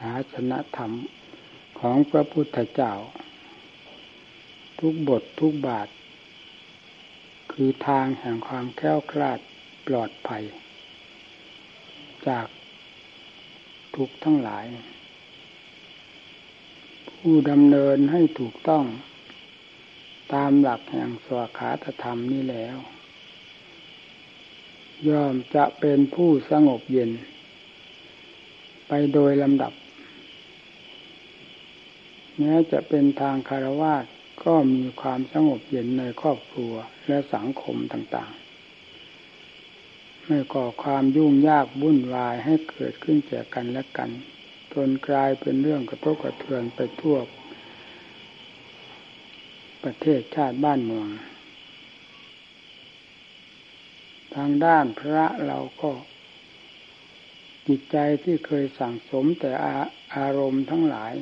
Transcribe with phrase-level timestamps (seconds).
[0.00, 0.92] ศาสนธรรม
[1.80, 2.92] ของพระพุทธเจ้า
[4.80, 5.88] ทุกบททุกบาท
[7.52, 9.38] คือทางแห่งความแค้วคลาด
[9.86, 10.44] ปลอดภัย
[12.28, 12.46] จาก
[13.96, 14.66] ทุกทั้งหลาย
[17.16, 18.84] ผู้ดำเนินให้ถูกต้อง
[20.34, 22.76] ตามหลักแห่งสวขาตธรรมนี้แล้ว
[25.08, 27.10] ย่อมจะเป็นผู้สงบเย็น
[28.88, 29.72] ไปโดยลำดับ
[32.40, 33.94] แม้จะเป็นทางคารวะ
[34.44, 36.74] ก็มีความสงบเย็นในครอบครัว
[37.08, 44.10] และสังคมต่างๆ ไม่ก่อความยุ่งยากวุ่นวายให้เกิดขึ้นแก่กันและกัน
[44.72, 47.16] จนกลายเป็นเรื่องกระทบกระเทือนไปทั่ว
[49.84, 51.08] ประเทศชาติบ้านเมือง
[54.34, 55.90] ทางด้านพระเราก็
[57.68, 59.74] จิตใจที่เคยสั่งสมแต่อา
[60.16, 61.12] อารมณ์ทั้งหลาย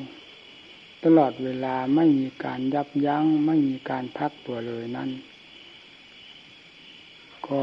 [1.05, 5.11] ตลอดเวลาไม่มีการยับยัง้ง ไม่มีการพักตัวเลยนั้น
[7.47, 7.61] ก็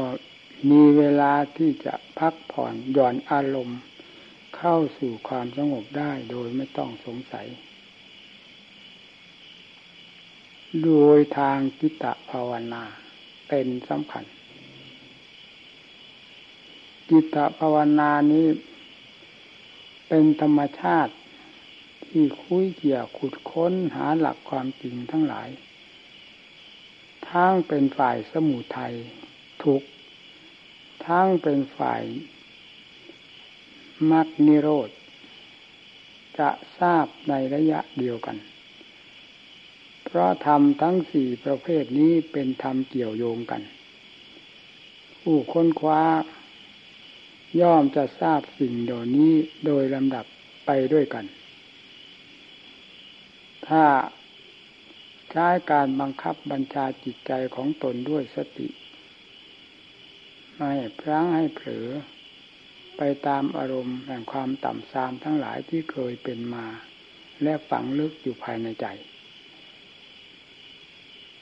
[0.70, 3.80] มีเวลาที่จะพักผ่อนหย่อนอารมณ์
[4.56, 7.46] เข้าสู่ความสงบได้โดยไม่ต้องสงสัย
[10.84, 12.84] โดยทางกิตะภาวนา
[13.48, 14.24] เป็นสำคัญ
[17.08, 18.46] กิตะภาวนานี้
[20.08, 21.12] เป็นธรรมชาติ
[22.18, 25.48] ที่คุยเกี่ยวขุดค้นหาหลักความจริงทั้งหลาย
[27.30, 28.94] ทั้งเป็นฝ่ายสมุทัย
[29.62, 29.82] ทุก
[31.06, 32.02] ทั้งเป็นฝ่าย
[34.10, 34.90] มรรคนิโรธ
[36.38, 38.36] จะทราบในระยะเดียวกัน
[40.04, 43.62] เพราะธรรมทั้งสี่ประเภทนี้เป็นธรรมเกี่ยวโยงกัน
[45.20, 46.02] ผู้ค้นคว้า
[47.60, 49.32] ย่อมจะทราบสิ่งเดี๋ยวนี้
[49.66, 50.24] โดยลำดับ
[50.66, 51.26] ไปด้วยกัน
[53.68, 53.84] ถ้า
[55.30, 58.68] ใช้การบังคับบัญชาจิตใจของตนด้วยสติ
[60.56, 61.86] ไม่พลั้งให้เผลอ
[62.96, 66.66] ไปตามอารมณ์แห่งความต่ำทรามทั้งหลายที่เคยเป็นมา
[67.42, 68.86] และฝังลึกอยู่ภายในใจ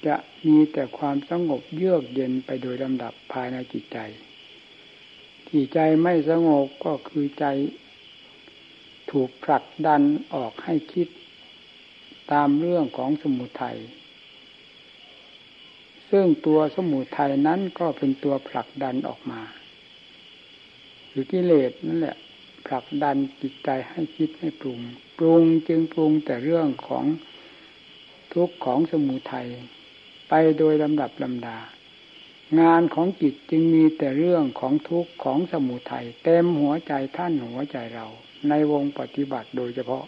[0.07, 3.99] จะมีแต่ความสงบเยือกเย็นไปโดยลำดับภายในจิตใจ
[5.47, 7.45] ที่ใจไม่สงบก็คือใจ
[9.11, 10.03] ถูกผลักดัน
[10.35, 11.09] ออกให้คิด
[12.33, 13.79] ตามเรื่องของสมุทัย
[16.11, 19.41] ซึ่งตัวสมุทัยนั้นก็เป็นตัวผลักดันออกมา
[21.11, 22.17] หรือกิเลสนั่นแหละ
[22.67, 24.81] ผลักดันจิตใจให้คิดให้ปรุง
[25.19, 27.05] ปรุงจึงปรุงแต่เรื่องของ
[28.33, 29.49] ทุกข์ของสมุทัย
[30.29, 31.59] ไปโดยลำดับลำดา
[32.61, 38.07] งานของจิตจึงมีแต่เรื่องของทุกข์ของสมุทัยเต็มหัวใจท่านหัวใจเรา
[38.49, 40.05] ในวงปฏิบัติโดยเฉพาะ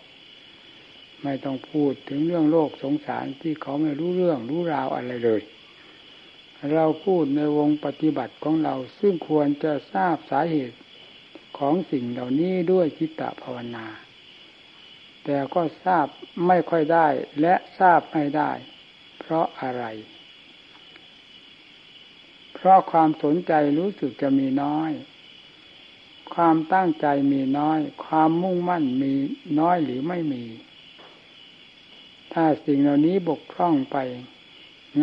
[1.26, 5.42] ไม่ต้องพูดถึงเรื่องโลกสงสารที่เขาไม่รู้เรื่องรู้ราวอะไรเลย
[6.74, 10.78] เราพูดในวงปฏิบัติของเราซึ่งควรจะทราบสาเหตุ
[11.58, 13.86] ของสิ่งเหล่านี้ด้วยจิตตภาวนา
[15.24, 16.06] แต่ก็ทราบ
[16.46, 17.08] ไม่ค่อยได้
[17.40, 18.50] และทราบไม่ได้
[19.18, 19.84] เพราะอะไร
[22.54, 24.90] เพราะความสนใจรู้สึกจะมีน้อย
[26.34, 29.12] ความตั้งใจมีน้อย ความมุ่งมั่นมี
[29.60, 30.44] น้อยหรือไม่มี
[32.38, 33.96] ถ้าสิ่งเหล่านี้บกพร่องไป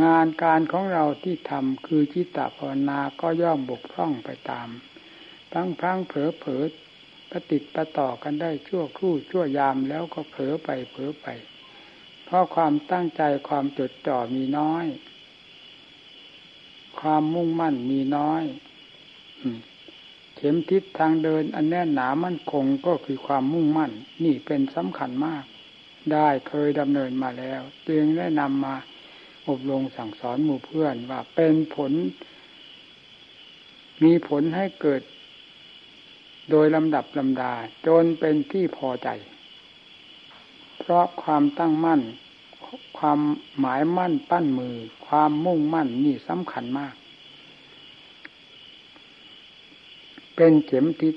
[0.01, 4.67] งานการของเราที่ทำคือจิตตภาวนาก็ย่อมบกพร่องไปตาม
[5.51, 6.63] พังพังเผลอเผลอ
[7.29, 11.27] ประติดประต่อกันได้ชั่วครู่ชั่วยามแล้วก็เผลอไปเผลอไป
[12.25, 14.85] เพราะความตั้งใจความจดจ่อมีน้อย
[16.99, 18.43] ความมุ่งมั่นมีน้อย
[20.35, 23.91] เข็มทิศทางเดินอันแน่นหนามั่นคงก็คือความมุ่งมั่น
[24.23, 25.45] นี่เป็นสำคัญมาก
[26.11, 28.75] ได้เคยดำเนินมาแล้ว จึงได้นำมา
[29.47, 31.91] อบรมสั่งสอนหมู่เพื่อนว่าเป็นผล
[34.03, 35.01] มีผลให้เกิด
[36.49, 37.53] โดยลำดับลำดา
[37.87, 39.09] จนเป็นที่พอใจ
[40.79, 42.01] เพราะความตั้งมั่น
[42.97, 43.19] ความ
[43.59, 44.75] หมายมั่นปั้นมือ
[45.07, 46.95] ความมุ่งมั่นนี่สำคัญมาก
[50.35, 51.15] เป็นเข็มทิศ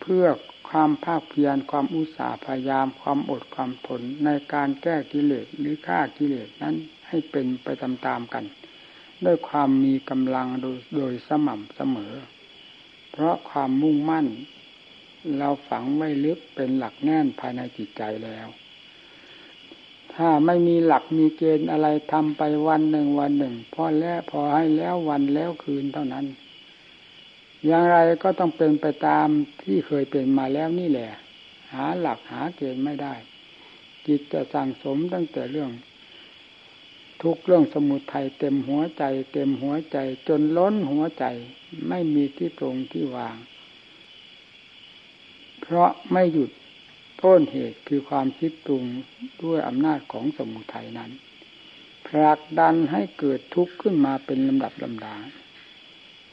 [0.00, 0.24] เพื่อ
[0.72, 6.74] ความภาคเพียรความอุตสาห์พยายามความอดความทนในการแก้กิเลสหรือฆ่ากิเลสนั้น
[7.08, 8.44] ให้เป็นไปตามๆกัน
[9.24, 12.14] ด้วยความมีกำลังโดยโดยสม่ำเสมอ
[13.10, 14.26] เพราะความมุ่งมั่น
[15.38, 18.48] เราฝังไว้ลึกเป็นหลักแน่นภายในจิตใจแล้ว
[20.14, 26.26] ถ้าไม่มีหลักมีเกณฑ์อะไรทำไปวันหนึ่งวันหนึ่ง พอแล้วพอให้แล้ววันแล้วคืนเท่านั้น
[27.66, 29.28] อย่างไรก็ต้องเป็นไปตาม
[29.62, 31.10] ที่เคยเป็นมาแล้วนี่แหละ
[31.72, 33.14] หาหลักหาเกณฑ์ไม่ได้
[34.06, 35.70] จิตจะสั่งสมตั้งแต่เรื่อง
[37.22, 39.96] ทุกเรื่องสมุทัยเต็มหัวใจ เต็มหัวใจ
[40.28, 41.24] จนล้นหัวใจ
[41.88, 43.36] ไม่มีที่ตรงที่วาง
[45.60, 46.50] เพราะไม่หยุด
[47.22, 48.84] ต้นเหตุคือความคิดปรุง
[49.42, 51.10] ด้วยอำนาจของสมุทัยนั้น
[52.06, 55.14] ผลักดันให้เกิดทุกข์ขึ้นมาเป็นลำดับลำดา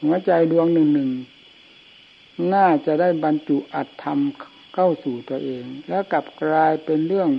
[0.04, 1.10] หัวใจดวงหนึ่งหนึ่ง
[2.54, 4.20] น่าจะได้บรรจุอัตธรรม
[4.74, 7.30] เข้าสู่ตัวเอง แล้วกลับกลายเป็นเรื่อง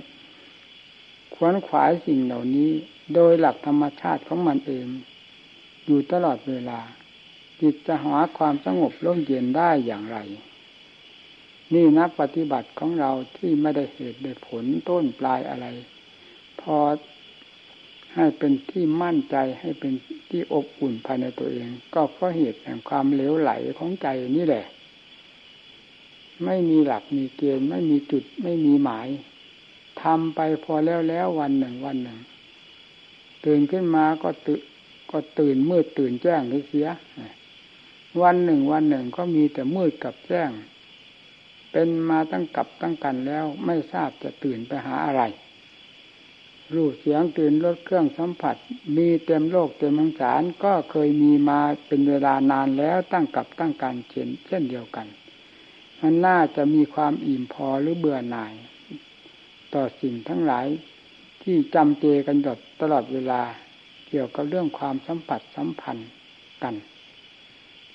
[1.35, 2.71] ขวนขวายสิ่งเหล่านี้
[3.15, 4.87] โดยหลักธรรมชาติของมันเอง
[5.87, 6.81] อยู่ตลอดเวลา
[7.61, 10.19] จิตจะหาความสงบร่มเย็นได้อย่างไร
[11.75, 15.67] นี่นักปฏิบัติของเราที่ไม่ได้เหตุได้ผลต้นปลายอะไร
[16.61, 16.77] พอ
[18.15, 19.93] ให้เป็นที่มั่นใจให้เป็น
[20.31, 24.67] ที่อบอุ่นภายในตัวเอง ก็เพราะเหตุแห่งความเหลวไหลของใจนี่แหละ
[26.45, 29.09] ไม่มีหลักมีเกณฑ์ไม่มีจุดไม่มีหมาย
[30.03, 32.19] ทำไปพอแล้วแล้ววันหนึ่งวันหนึ่ง
[33.45, 34.61] ตื่นขึ้นมาก็ตื่น
[35.11, 36.89] ก็ตื่นมืดตื่นแจ้งเสีย
[38.23, 40.51] วันหนึ่งวันหนึ่งก็มีแต่มืดกับแจ้ง
[41.73, 45.23] เป็นมาตั้งกับตั้งกันแล้วไม่ทราบจะตื่นไปหาอะไร
[46.75, 48.57] รูปเสียงตื่นรถเครื่องสัมผัส
[48.97, 55.07] มีเต็มโลกเต็มมังสารก็เคยมีมาเป็นเวลานานแล้วตั้งกับตั้งกันเช่นเช่นเดียวกัน
[56.01, 58.55] มันน่าจะมีความอิ่มพอหรือเบื่อหน่าย
[59.75, 60.67] ต่อสิ่งทั้งหลาย
[61.43, 62.37] ที่จำเจกัน
[62.81, 63.43] ตลอดเวลา
[64.09, 66.11] เกี่ยวกับเรื่องความสัมผัสสัมพันธ์
[66.63, 66.75] กัน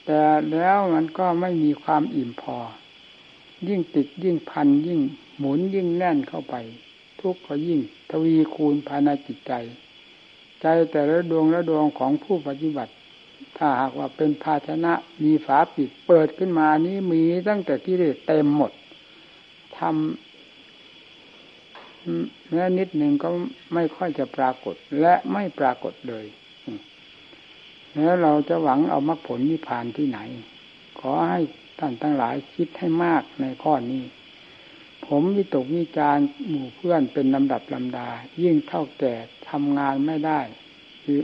[0.06, 0.22] แต่
[0.52, 2.58] แล้วมันก็ไม่มีความอิ่มพอ
[3.68, 5.02] ยิ่งติดยิ่งพันยิ่ง
[5.38, 6.56] หมุนยิ่งแน่นเข้าไป
[7.26, 7.80] ทุกข์ก็ยิ่ง
[8.12, 9.54] ทวีคูณภายในจิตใจ
[10.62, 12.94] ใจแต่ละดวงละดวงของผู้ปฏิบัติ
[13.58, 14.94] ถ้าหากว่าเป็นภาชนะ
[15.24, 17.96] มีฝาปิดเปิดขึ้นมานี้มีตั้งแต่ที่
[18.28, 18.72] เต็มหมด
[19.78, 19.94] ทำ
[22.52, 23.28] แม้นิดหนึ่งก็
[23.74, 26.26] ไม่ค่อยจะปรากฏและไม่ปรากฏเลย
[27.96, 30.20] แล้วเราจะหวังเอามรรคผลนิพพานที่ไหน
[31.00, 31.40] ขอให้
[31.80, 34.04] ท่านทั้งหลายคิดให้มากในข้อนี้
[35.08, 36.18] ผมวิตกวิจาร
[36.48, 38.08] หมู่เพื่อนเป็นลำดับลำดา
[38.42, 39.14] ยิ่งเท่าแก่
[39.50, 40.40] ทำงานไม่ได้
[41.04, 41.20] คือ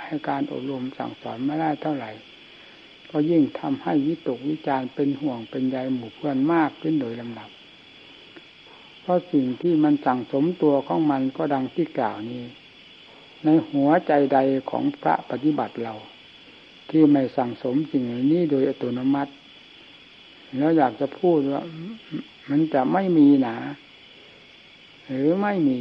[0.00, 2.10] ให้การอบรมสั่งสอนไม่ได้เท่าไหร่
[3.10, 7.50] ก็ยิ่งทำให้วิตกวิจารเป็นห่วงเป็นใยหมู่เพื่อนมากขึ้นโดยลำดับ
[9.02, 12.44] เพราะสิ่งที่มันสั่งสมตัวของมันก็ดังที่กล่าวนี้
[13.44, 14.38] ในหัวใจใด
[14.70, 15.94] ของพระปฏิบัติเรา
[16.90, 19.32] ที่ไม่สั่งสมสิ่งนี้โดยอัตโนมัติ
[20.58, 21.62] แล้วอยากจะพูดว่า
[22.48, 23.56] มันจะไม่มีหนา
[25.08, 25.80] หรือไม่มี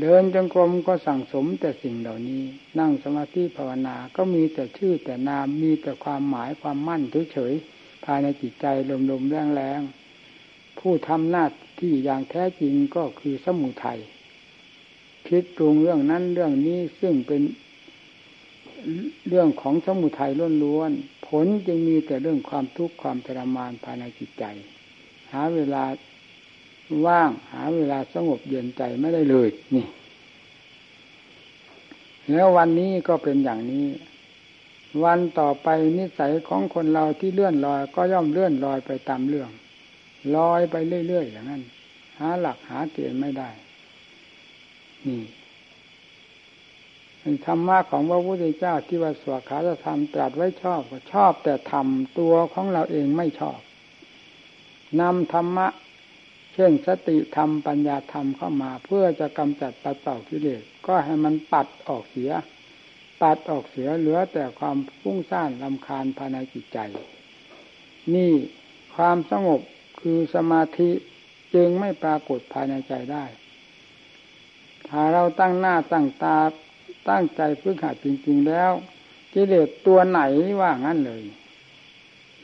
[0.00, 2.42] เดินจงกรมก็สั่งสมแต่สิ่งเหล่านี้
[2.78, 8.66] นั่งสมาธิภาวนาก็มีแต่ชื่อแต่นามมีแต่ความหมายความมั่นเฉยๆภายในจิตใจ
[9.10, 11.44] ลมๆแรงๆผู้ทำหน้า
[11.80, 13.98] ที่อย่างแท้จริงก็คือสมุทัย
[15.28, 17.42] คิดปรุงเรื่องนั้นเรื่องนี้ซึ่งเป็น
[19.28, 20.30] เรื่องของสมุทัย
[20.64, 24.44] ล้วนๆผลจึงมีแต่เรื่องความทุกข์ความทรมานภายในจิตใจ
[25.32, 25.84] หาเวลา
[27.06, 29.86] ว่าง หาเวลาสงบเย็นใจไม่ได้เลย นี่
[32.30, 33.86] แล้ววันนี้ก็เป็นอย่างนี้
[35.04, 35.68] วันต่อไป
[35.98, 39.50] นิสัยของคนเราที่เลื่อนลอย ก็ย่อมเลื่อนลอยไปตามเรื่อง
[40.36, 40.74] ลอยไป
[41.08, 41.62] เรื่อยๆอย่างนั้น
[42.18, 43.50] หาหลักหาเกณฑ์ไม่ได้
[45.06, 45.22] นี่
[47.46, 53.58] ธรรมะของพระพุทธเจ้าที่ว่าสวขาธรรมตรัสไว้ชอบก็ชอบแต่ทำตัวของเราเองไม่ชอบ
[55.00, 55.68] นำธรรมะ
[56.54, 62.32] เช่นสติธรรมปัญญาธรรมเข้ามา เพื่อจะกำจัดปัดเป่ากิเลสก็ให้มันปัดออกเสีย
[63.22, 66.78] ปัดออกเสียเหลือแต่ความฟุ้งซ่านลำคาญภายในจิตใจ
[68.14, 68.32] นี่
[68.96, 69.60] ความสงบ
[70.00, 70.90] คือสมาธิ
[71.54, 73.24] จึงไม่ปรากฏภายในใจได้
[74.88, 76.38] ถ้าเราตั้งหน้าตั้งตา
[77.08, 78.72] ตั้งใจพึ่งหัดจริง ๆแล้ว
[79.34, 80.20] กิเลสตัวไหน
[80.60, 81.22] ว่างั้นเลย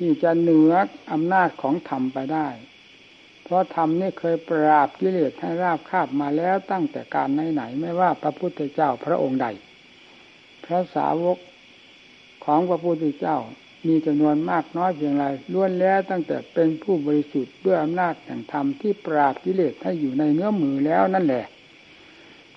[0.04, 0.74] ที่จะเหนือ
[1.12, 2.48] อำนาจของธรรมไปได้
[3.44, 9.46] เพราะธรรมนี่เคยปราบกิเลสให้ราบคาบมาแล้วตั้งแต่การไหนๆไม่ว่าพระพุทธเจ้าพระองค์ใด
[10.64, 11.38] พระสาวก
[12.44, 13.38] ของพระพุทธเจ้า
[13.86, 21.46] มีจำนวนมากน้อยเพียงไรล้วนแล้วตั้งแต่เป็นผู้บริสุทธิ์ด้วยอำนาจแห่งธรรมที่ปราบกิเลสให้อยู่ในเนื้อมือแล้วนั่นแหละ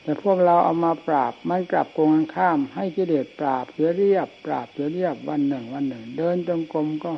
[0.01, 7.11] แต่พวกเราเอามาปราบมันกลับโกงข้าม ให้กิเลสปราบเสียเรียบ ปราบเสียเรียบวันหนึ่งวันหนึ่ง เดินจงกรมก็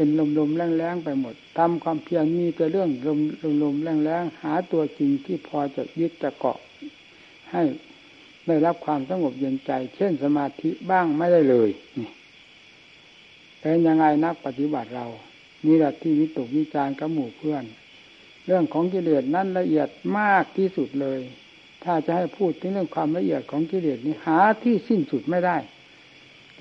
[0.00, 3.20] เป็นลมๆแรงๆไปหมดทำความเพียรมีแต่เรื่องลม
[3.62, 6.58] ลมแรงๆหาตัวจริงที่พอจะยึดจะเกาะ
[7.50, 7.62] ให้
[8.46, 12.10] ได้รับความสงบเย็นใจ เช่นสมาธิบ้างไม่ได้เลยนี่
[13.60, 15.06] เป็นยังไงนักปฏิบัติเรา
[15.66, 17.64] นี่แหละที่วิตกวิจารกับหมู่เพื่อน
[18.46, 19.88] เรื่องของกิเลสนั้นละเอียด
[20.18, 21.20] มากที่สุดเลย
[21.84, 25.56] ถ้าจะให้พูดถึงเรื่องความละเอียดของกิเลสนี้หาที่สิ้นสุดไม่ได้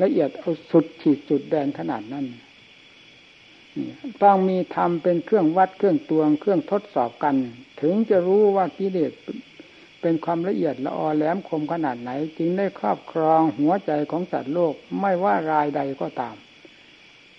[0.02, 2.26] ละเอียดเอาสุดขีดสุดแดนขนาดนั้น
[4.24, 7.36] ต้องมีธรรมเป็นเครื่องวัดเครื่องตวง เครื่องทดสอบกัน
[7.82, 9.12] ถึงจะรู้ว่ากิเลส
[10.02, 16.36] เป็นความละเอียดละออแหลมคมขนาดไหน จึงได้ครอบครองหัวใจของสัตว์โลกไม่ว่ารายใดก็ตาม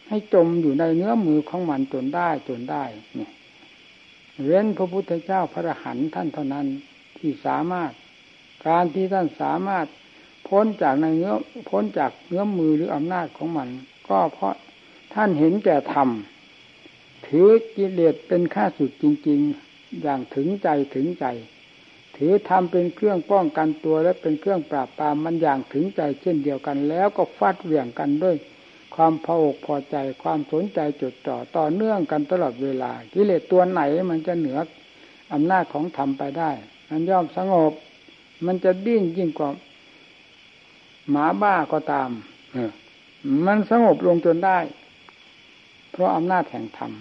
[0.09, 2.85] ให้จมอยู่ในเนื้อมือของมันจนได้จนได้
[3.17, 3.33] เนี่ย
[4.45, 6.67] เว้นพระพุทธเจ้าพระหันท่านเท่านั้น
[7.19, 7.93] ที่สามารถ
[8.67, 9.87] การที่ท่านสามารถ
[10.49, 11.35] พ้นจากในเนื้อ
[11.71, 13.69] พ้นจากเนื้อมือหรืออำนาจของมัน
[14.09, 14.55] ก็เพราะ
[15.15, 16.09] ท่านเห็นแก่ธรรม
[17.27, 21.27] ถือกิเลสเป็นข้าสุดจริง ๆ อย่างถึงใจถึงใจ
[22.17, 28.37] ถือธรรมเป็นเครื่องป้องกันตัวและเป็นเครื่องปราบปรามมันอย่างถึงใจเช่นเดียวกัน แล้วก็ฟาดเหวี่ยงกันด้วย
[28.95, 34.59] ความพออกพอใจความสนใจจดจ่อต่อเนื่องกันตลอดเวลา กิเลสตัวไหนมันจะเหนือ
[35.33, 36.51] อำนาจของธรรมไปได้
[36.91, 37.73] มันย่อมสงบ
[38.47, 39.51] มันจะดิ้นยิ่งกว่า
[41.11, 42.11] หมาบ้าก็ตาม
[43.47, 44.59] มันสงบลงจนได้
[45.99, 46.93] เพราะอำนาจแห่งธรรม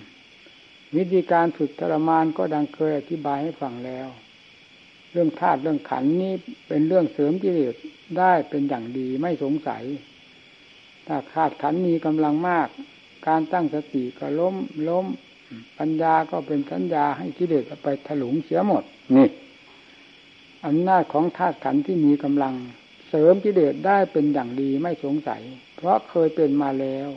[0.96, 4.08] วิธีการฝึกทรมานก็ดังเคยอธิบายให้ฟังแล้ว
[5.12, 6.34] เรื่องธาตุเรื่องขันนี้
[6.68, 7.76] เป็นเรื่องเสริมกิเลส
[8.20, 9.84] ได้เป็นอย่างดีไม่สงสัย
[11.08, 12.68] ถ้าขาดขันมีกำลังมาก
[13.28, 14.56] การตั้งสติก็ล้ม
[14.90, 15.06] ล้ม
[15.80, 18.84] ปัญญาก็เป็นสัญญาให้กิเลสไปถลุงเสียหมด
[19.16, 19.30] นี่
[20.66, 22.54] อำนาจของธาตุขันที่มีกำลัง
[23.10, 25.42] เสริมกิเลสได้เป็นอย่างดีไม่สงสัย
[25.76, 27.10] เพราะเคยเป็นมาแล้ว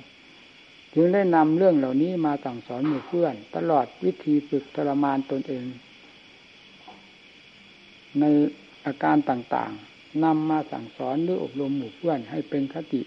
[0.94, 5.64] จึงได้นำเรื่องเหล่านี้มาสั่งสอนหมู่เพื่อน ตลอดวิธีฝึกทรมานตนเอง
[8.20, 8.24] ใน
[8.86, 13.00] อาการต่างๆนำมาสั่งสอนหรืออบรมหมู่เพื่อนให้เป็นคติ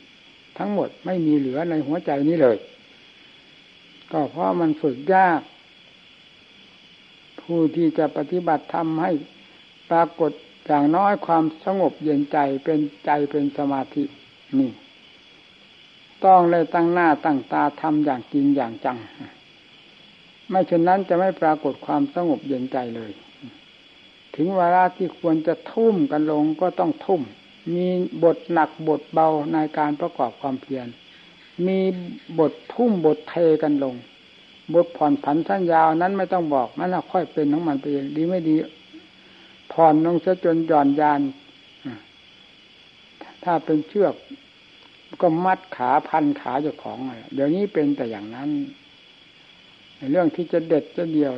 [0.58, 2.58] ทั้งหมดไม่มีเหลือในหัวใจนี้เลย
[4.12, 5.42] ก็เพราะมันฝึกยาก
[7.42, 9.12] ผู้ที่จะปฏิบัติทำให้
[9.90, 10.32] ปรากฏ
[10.66, 14.04] อย่างน้อยความสงบเย็นใจเป็นใจเป็นสมาธิ
[14.60, 14.72] นี่
[16.26, 18.98] ต้องเลยตั้งหน้าตั้งตาทำอย่างจริงอย่างจัง
[20.50, 23.12] ไม่เช่นนั้นจะไม่ปรากฏความสงบเย็นใจเลย
[24.36, 27.22] ถึงเวลาที่ควรจะทุ่มกันลงก็ต้องทุ่ม
[27.76, 27.88] มี
[28.24, 30.88] บทหนักบทเบาในการประกอบความเพียร
[31.68, 31.80] มี
[32.40, 33.96] บททุ่มบทเทกันลง
[34.74, 38.56] บทผ่อนผันสั้นยาวนั้นไม่ต้องบอกมันค่อยเป็นของมันไปเองดีไม่ดี
[39.74, 41.22] ผ่อนลงซะจนหย่อนยาน
[43.44, 44.14] ถ้าเป็นเชือก
[45.22, 46.98] ก็มัดขาพันขาเจ้าของ
[47.34, 48.50] เดี๋ยวนี้เป็นแต่อย่างนั้น
[50.12, 51.34] เรื่องที่จะเด็ดจะเดี่ยว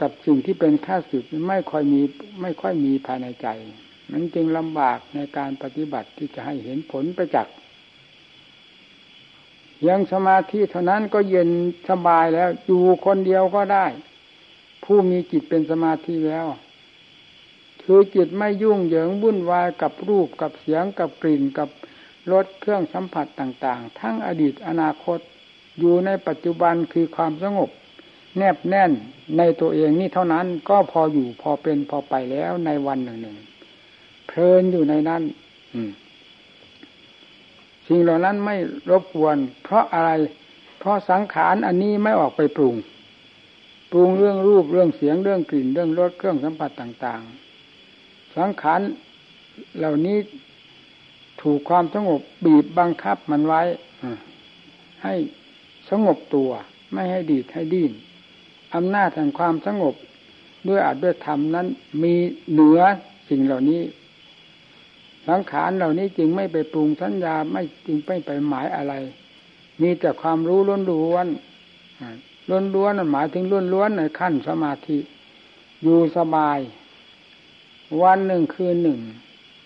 [0.00, 2.02] กับสิ่งที่เป็นข้าศึกไม่ค่อยมี
[2.42, 3.46] ไม่ค่อยมีภายในใจ
[4.10, 7.54] มันจึงลำบากในการปฏิบัติที่จะให้เห็นผลประจักษ์
[9.88, 11.50] ยังสมาธิเท่านั้นก็เย็น
[11.90, 13.86] สบายแล้ว อยู่คนเดียวก็ได้
[14.84, 16.46] ผู้มีจิตเป็นสมาธิแล้ว
[17.86, 21.68] คือจิตไม่ยุ่งเหยิงวุ่นวายกับรูปกับเสียงกับกลิ่นกับ
[22.32, 25.18] รสเครื่องสัมผัสต่างๆ ทั้งอดีตอนาคต
[25.78, 27.70] อยู่ในปัจจุบันคือความสงบ
[28.36, 28.92] แนบแน่น
[29.38, 33.36] ในตัวเองนี่เท่านั้นก็พออยู่พอเป็นพอไปแล้วในวันหนึ่งหนึ่ง
[34.26, 35.22] เพลินอยู่ในนั้น
[37.88, 38.56] สิ่งเหล่านั้นไม่
[38.90, 40.10] รบกวน เพราะอะไร
[40.78, 42.74] เพราะสังขารอันนี้ไม่ออกไปปรุง
[43.92, 47.45] ปรุงเรื่องรูปเรื่องเสียงเรื่องกลิ่นเรื่องรสเครื่องสัมผัสต่าง ๆ
[48.38, 48.80] สังขาร
[49.78, 50.18] เหล่านี้
[51.42, 53.62] ถูกความสงบบีบบังคับมันไว้
[55.02, 55.14] ให้
[55.90, 56.50] สงบตัว
[56.92, 57.92] ไม่ให้ดีดให้ดิ้น
[58.74, 59.94] อำนาจแห่งความสงบ
[60.68, 61.66] ด้วยอาจด้วยธรรมนั้น
[62.02, 62.14] มี
[62.52, 62.80] เหนือ
[63.28, 63.82] สิ่งเหล่านี้
[65.28, 68.94] สังขารเหล่านี้จึงไม่ไปปรุงสัญญาไม่จึงไม่ไปหมายอะไร
[69.82, 74.98] มีแต่ความรู้ล้วนๆล้วนล้วนหมายถึงล้วนล้วนในขั้นสมาธิ
[75.82, 76.58] อยู่สบาย
[78.02, 79.00] วันหนึ่งคืนหนึ่ง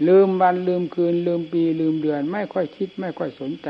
[0.09, 3.69] ลืมวันลืมคืน ลืมปีลืมเดือน ไม่ค่อยคิดไม่ค่อยสนใจ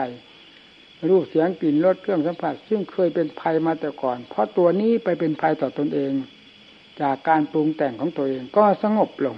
[1.08, 6.12] รูปเสียงกลิ่นรสเครื่องสัมผัส ซึ่งเคยเป็นภัยมาแต่ก่อน เพราะตัวนี้ไปเป็นภัยต่อตนเอง
[7.00, 9.36] จากการปรุงแต่งของตัวเองก็สงบลง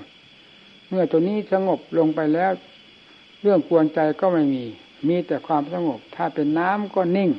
[0.89, 2.53] เมื่อตัวนี้สงบลงไปแล้ว
[3.43, 4.65] เรื่องกวนใจก็ไม่มี
[5.09, 7.31] มีแต่ความสงบ ถ้าเป็นน้ำก็นิ่ง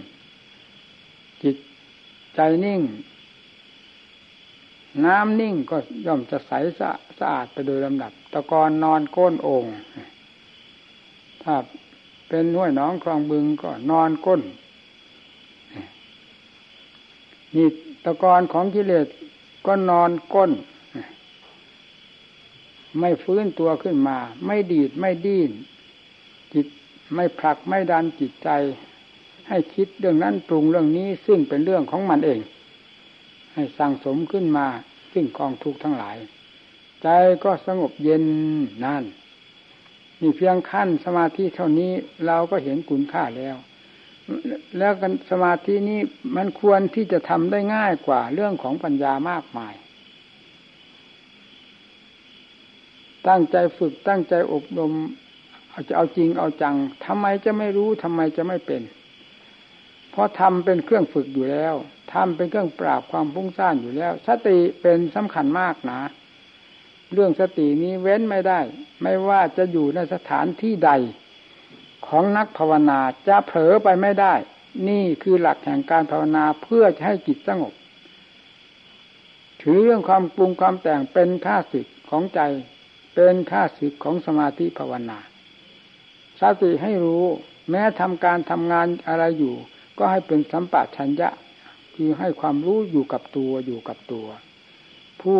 [1.44, 1.56] จิต
[2.36, 2.82] ใจนิ่ง
[5.06, 9.66] น้ำนิ่งก็ย่อมจะใสสะสะอาดไปโดยลำดับ ตะกอนนอนก้นโอ่ง
[11.44, 11.56] ถ้า
[12.28, 14.42] เป็นห้วยน้องคลองบึงก็นอนก้น
[17.56, 17.68] นี่
[18.04, 19.08] ตะกอนของกิเลส
[19.66, 20.52] ก็นอนก้น
[23.00, 25.52] ไม่ฟื้นตัวขึ้นมา ไม่ดีดไม่ดิ้น
[26.54, 26.68] จิต
[27.14, 28.50] ไม่ผลักไม่ดันจิตใจ
[29.48, 32.40] ให้คิดเรื่องนั้นปรุงเรื่องนี้ซึ่งเป็นเรื่องของมันเอง
[33.54, 34.68] ให้สั่งสมขึ้นมา
[35.14, 36.18] ซึ่งกองทุกข์ทั้งหลาย
[37.04, 37.08] ใจ
[37.44, 38.24] ก็สงบเย็น
[38.86, 39.04] นั่น
[40.22, 41.92] นี่เพียงขั้นสมาธิเท่านี้
[42.26, 43.56] เราก็เห็นคุณค่าแล้ว
[44.78, 46.00] แล้วกันสมาธินี้
[46.36, 49.74] มันควรที่จะทำได้ง่ายกว่าเรื่องของปัญญามากมาย
[53.28, 54.92] ตั้งใจฝึกตั้งใจอบรม
[55.70, 58.82] เอาจะเอาจริงเอาจังทำไมจะไม่รู้ทำไมจะไม่เป็น
[60.14, 61.76] เพราะทำเป็นเครื่องฝึกอยู่แล้ว
[62.14, 66.02] ทำเป็นเครื่องปราบความพุ่งซ่านอยู่แล้ว สติเป็นสำคัญมากนะ
[67.14, 68.60] เรื่องสตินี้เว้นไม่ได้
[69.02, 70.92] ไม่ว่าจะอยู่ในสถานที่ใด
[72.08, 74.34] ของนักภาวนาจะเผลอไปไม่ได้
[74.90, 77.74] นี่คือหลักแห่งการภาวนาเพื่อจะให้จิตสงบ
[79.62, 82.40] ถือเรื่องความปรุงความแต่งเป็นค่าศึกของใจ
[83.16, 85.20] เป็นค่าศึกของสมาธิภาวนา
[86.42, 87.26] สติให้รู้
[87.70, 89.56] แม้ทำการทำงานอะไรอยู่
[89.98, 91.30] ก็ให้เป็นสัมปะชัญญะ
[91.96, 94.28] คือให้ความรู้อยู่กับตัวอยู่กับตัว
[95.22, 95.40] ผู้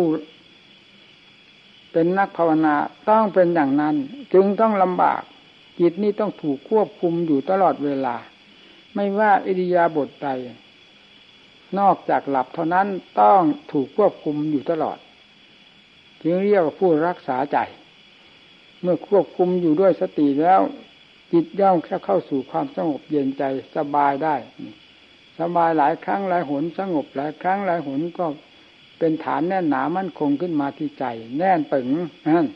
[1.92, 2.74] เป็นนักภาวนา
[3.08, 3.96] ต้องเป็นอย่างนั้น
[4.32, 5.22] จึงต้องลำบาก
[5.80, 8.16] จิตนี้ต้องถูกควบคุมอยู่ตลอดเวลา
[8.94, 10.28] ไม่ว่าอิริยาบถใด
[11.78, 12.86] นอกจากหลับเท่านั้น
[13.20, 13.40] ต้อง
[13.72, 14.98] ถูกควบคุมอยู่ตลอด
[16.22, 17.58] จึงเรียกว่าผู้รักษาใจ
[18.80, 20.60] เมื่อควบคุมอยู่ด้วยสติแล้ว
[21.32, 23.44] จิตย่อมเข้าสู่ความสงบเย็นใจ
[23.76, 24.36] สบายได้
[25.40, 28.26] สบายหลายครั้งหลายหนสงบหลายครั้งหลายหนก็
[28.98, 31.04] เป็นฐานแน่นหนามั่นคงขึ้นมาที่ใจ
[31.38, 31.88] แน่นปึง
[32.36, 32.46] นั่น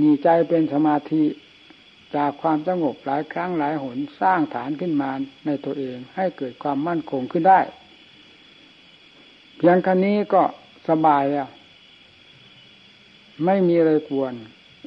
[0.00, 1.24] มีใจเป็นสมาธิ
[2.16, 5.10] จากความสงบหลายครั้งหลายหนสร้างฐานขึ้นมา
[5.46, 7.60] ในตัวเองให้เกิดความมั่นคงขึ้นได้
[9.56, 10.42] เพียงแค่นี้ก็
[10.88, 11.48] สบายแล้ว
[13.44, 14.34] ไม่มีอะไรกวน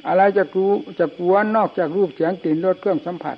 [0.06, 3.36] อะไรจะกลัวจะกลัวนนอกจากรูปเสียงกลิ่นรสเครื่องสัมผัส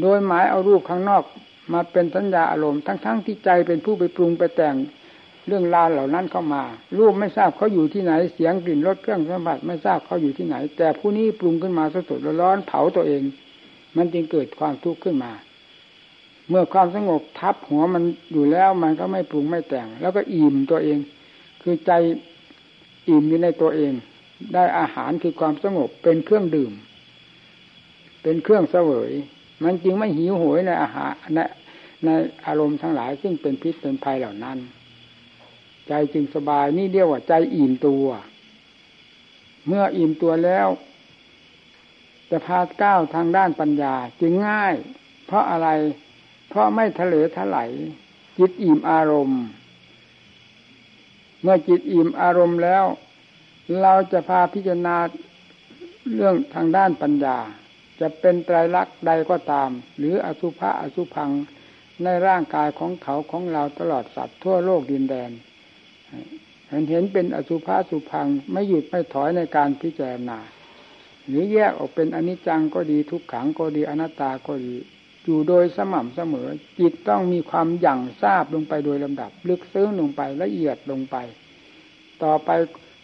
[0.00, 1.24] โดยหมายเอารูปข้างนอก
[1.72, 4.76] มาเป็นสัญญาอารมณ์ทั้งๆทที่ใจเป็นผู้ไปปรุงไปแต่ง
[5.46, 6.62] เรื่องราวเหล่านั้นเข้ามา
[6.98, 13.22] รูปไม่ทราบเขาอยู่ที่ไหนเสียงกลิ่นรสเครื่องสัมผัสไม่ทราบเขาอยู่ที่ไหน แต่ผู้นี้ปรุงขึ้นมาสดๆร้อนเผาตัวเอง
[13.96, 15.32] มันจึงเกิดความทุกข์ขึ้นมา
[16.48, 20.98] เมื่อความสงบทับหัวมันอยู่แล้วมันก็ไม่ปรุงไม่แต่ง แล้วก็อิ่มตัวเอง
[21.62, 21.92] คือใจ
[23.08, 23.92] อิ่มอยู่ในตัวเอง
[24.54, 26.72] ได้อาหารคือความสงบเป็นเครื่องดื่ม
[28.22, 29.12] เป็นเครื่องเสวย
[29.64, 31.38] มันจึงไม่หิวโหยในอาหารใน
[32.04, 32.08] ใน
[32.46, 34.58] อารมณ์ทั้งหลาย ซึ่งเป็นพิษเป็นภัยเหล่านั้น
[35.88, 38.06] ใจจึงสบายนี่เรียกว่าใจอิ่มตัว
[39.66, 40.68] เมื่ออิ่มตัวแล้ว
[42.30, 44.74] จะพาก้าวทางด้านปัญญาจึงง่าย
[45.26, 45.68] เพราะอะไร
[46.48, 47.70] เพราะไม่ทะเลทลาย
[48.38, 49.42] จิตอิ่มอารมณ์
[51.42, 52.84] เมื่อจิตอิ่มอารมณ์แล้ว
[53.82, 54.96] เราจะพาพิจารณา
[56.14, 57.38] เรื่องทางด้านปัญญา
[58.00, 61.30] จะเป็นไตรลักษณ์ใดก็ตาม หรืออสุภะอสุพัง
[62.04, 65.30] ในร่างกายของเขาของเราตลอดสัตว์ทั่วโลกดินแดน
[66.68, 70.38] เห็นเห็นเป็นอสุภาสุพังไม่หยุดไม่ถอยในการพิจารณา
[71.26, 74.76] หรือแยกออกเป็นอนิจจังก็ดีทุกขังก็ดีอนัตตาก็ดี
[75.24, 81.16] อยู่โดยสม่ำเสมอ จิตต้องมีความหยั่งทราบลงไปโดยลำดับ ลึกซึ้งลงไปละเอียดลงไป
[82.22, 82.50] ต่อไป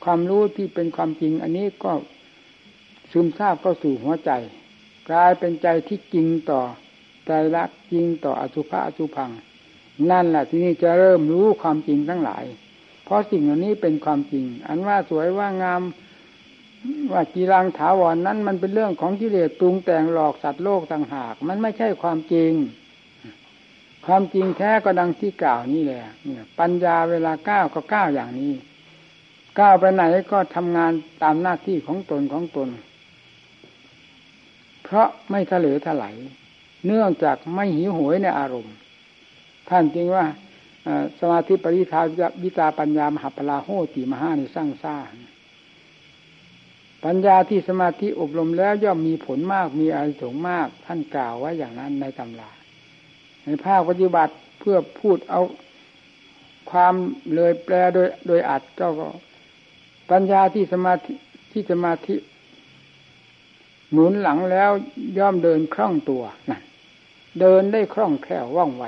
[0.07, 1.93] ความรู้ที่เป็นความจริง อันนี้ก็
[3.13, 4.31] ซึมซาบเข้าสู่หัวใจ
[5.09, 6.61] กลายเป็นใจที่จริงต่อ
[7.27, 9.31] ใจรักจริงต่ออสุภะอสุพัง
[10.11, 12.45] นั่นแหละที่นี่จะเริ่มรู้ความจริงทั้งหลาย
[13.05, 15.83] เพราะสิ่งเหล่านี้เป็นความจริง อันว่าสวยว่างาม
[17.13, 22.53] ว่ากีรังถาวรนนั้นมันเป็นเรื่องของกิเลสปรุงแต่งหลอกสัตว์โลกต่างหาก มันไม่ใช่ความจริง
[24.07, 28.53] ความจริงแท้ก็ดังที่กล่าวนี่แหละเนี่ย ปัญญาเวลาก้าวก็ก้าวอย่างนี้
[29.59, 30.93] ก้าวไปไหนก็ทำงาน
[31.23, 32.69] ตามหน้าที่ของตนของตน
[34.85, 36.15] เพราะไม่ทะเลถลาย
[36.87, 38.75] เนื่องจากไม่หิวโหยในอารมณ์
[39.69, 40.25] ท่านจริงว่า
[41.21, 42.01] สมาธิปริทา
[42.43, 45.11] วิตาปัญญามหาปลาโหติมหาในสร้างสร้าง
[47.05, 52.51] ปัญญาที่สมาธิอบรมแล้วย่อมมีผลมากมีอานิสงส์มาก ท่านกล่าวไว้อย่างนั้นในตำรา
[53.45, 55.41] ในภาคปฏิบัติเพื่อพูดเอา
[56.71, 56.95] ความ
[57.35, 58.87] เลยแปลโดยโดยอัดก็
[60.11, 61.13] ปัญญาที่สมาธิ
[61.53, 62.17] ที่สมาธิ
[63.93, 64.71] หมุนหลังแล้ว
[65.19, 66.63] ย่อมเดินคล่องตัวนั่น
[67.41, 68.85] เดินได้คล่องแคล่วว่องไว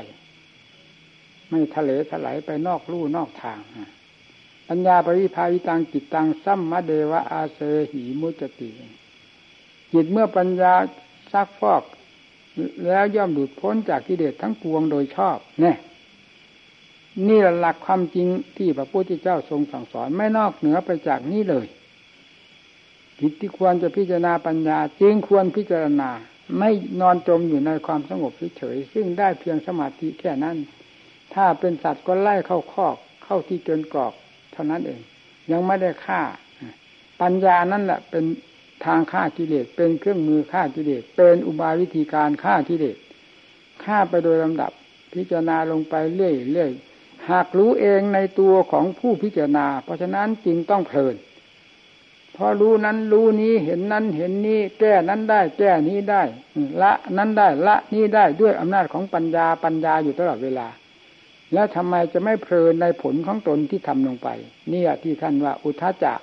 [1.49, 3.61] ไม่ทะเลถลายไปนอกลู่นอกทาง
[4.69, 7.59] ปัญญาปริภาวิตังจิตตังซัมมะเดวะอาเซ
[7.91, 8.69] หิมุจติ
[9.93, 10.75] จิตเมื่อปัญญา
[11.33, 11.83] ซักฟอก
[12.87, 15.77] แล้วย่อมดูดพ้นจากกิเลสทั้งปวงโดยชอบ เนี่ย
[17.27, 18.27] นี่หลักความจริง
[18.57, 21.67] ที่พระพุทธเจ้าทรงสั่งสอนไม่นอกเหนือไปจากนี้เลย
[23.19, 26.11] จิตที่ควรจะพิจารณาปัญญาจึงควรพิจารณา
[26.59, 30.57] ไม่นอนจมอยู่ในความสงบเฉยซึ่งได้เพียงสมาธิแค่นั้น
[31.35, 34.15] ถ้าเป็นสัตว์ก็ไล่เข้าคอกเข้าที่จนกรอก
[34.53, 35.01] เท่านั้นเอง
[35.51, 36.23] ยังไม่ได้ฆ่า
[37.21, 38.25] ปัญญานั่นแหละเป็น
[38.85, 42.97] ทางฆ่ากิเลสเป็นเครื่องมือฆ่ากิเลสเป็นอุบายวิธีการฆ่ากิเลส
[43.85, 44.73] ฆ่าไปโดยลำดับ
[45.15, 46.88] พิจารณาลงไปเรื่อยๆ
[47.31, 51.17] หากรู้เองในตัวของผู้พิจารณา เพราะฉะนั้นจึงต้องเพลิน
[52.37, 56.23] พอรู้นั้นรู้นี้เห็นนั้นเห็นนี้แก้นั้นได้ แก้นี้ได้
[56.83, 60.69] ละนั้นได้ละนี้ได้ด้วยอำนาจของปัญญาปัญญาอยู่ตลอดเวลา
[61.53, 64.29] แล้วทำไมจะไม่เพลินในผลของตนที่ทำลงไป
[64.73, 66.15] นี่ที่ท่านว่าอุทาจะ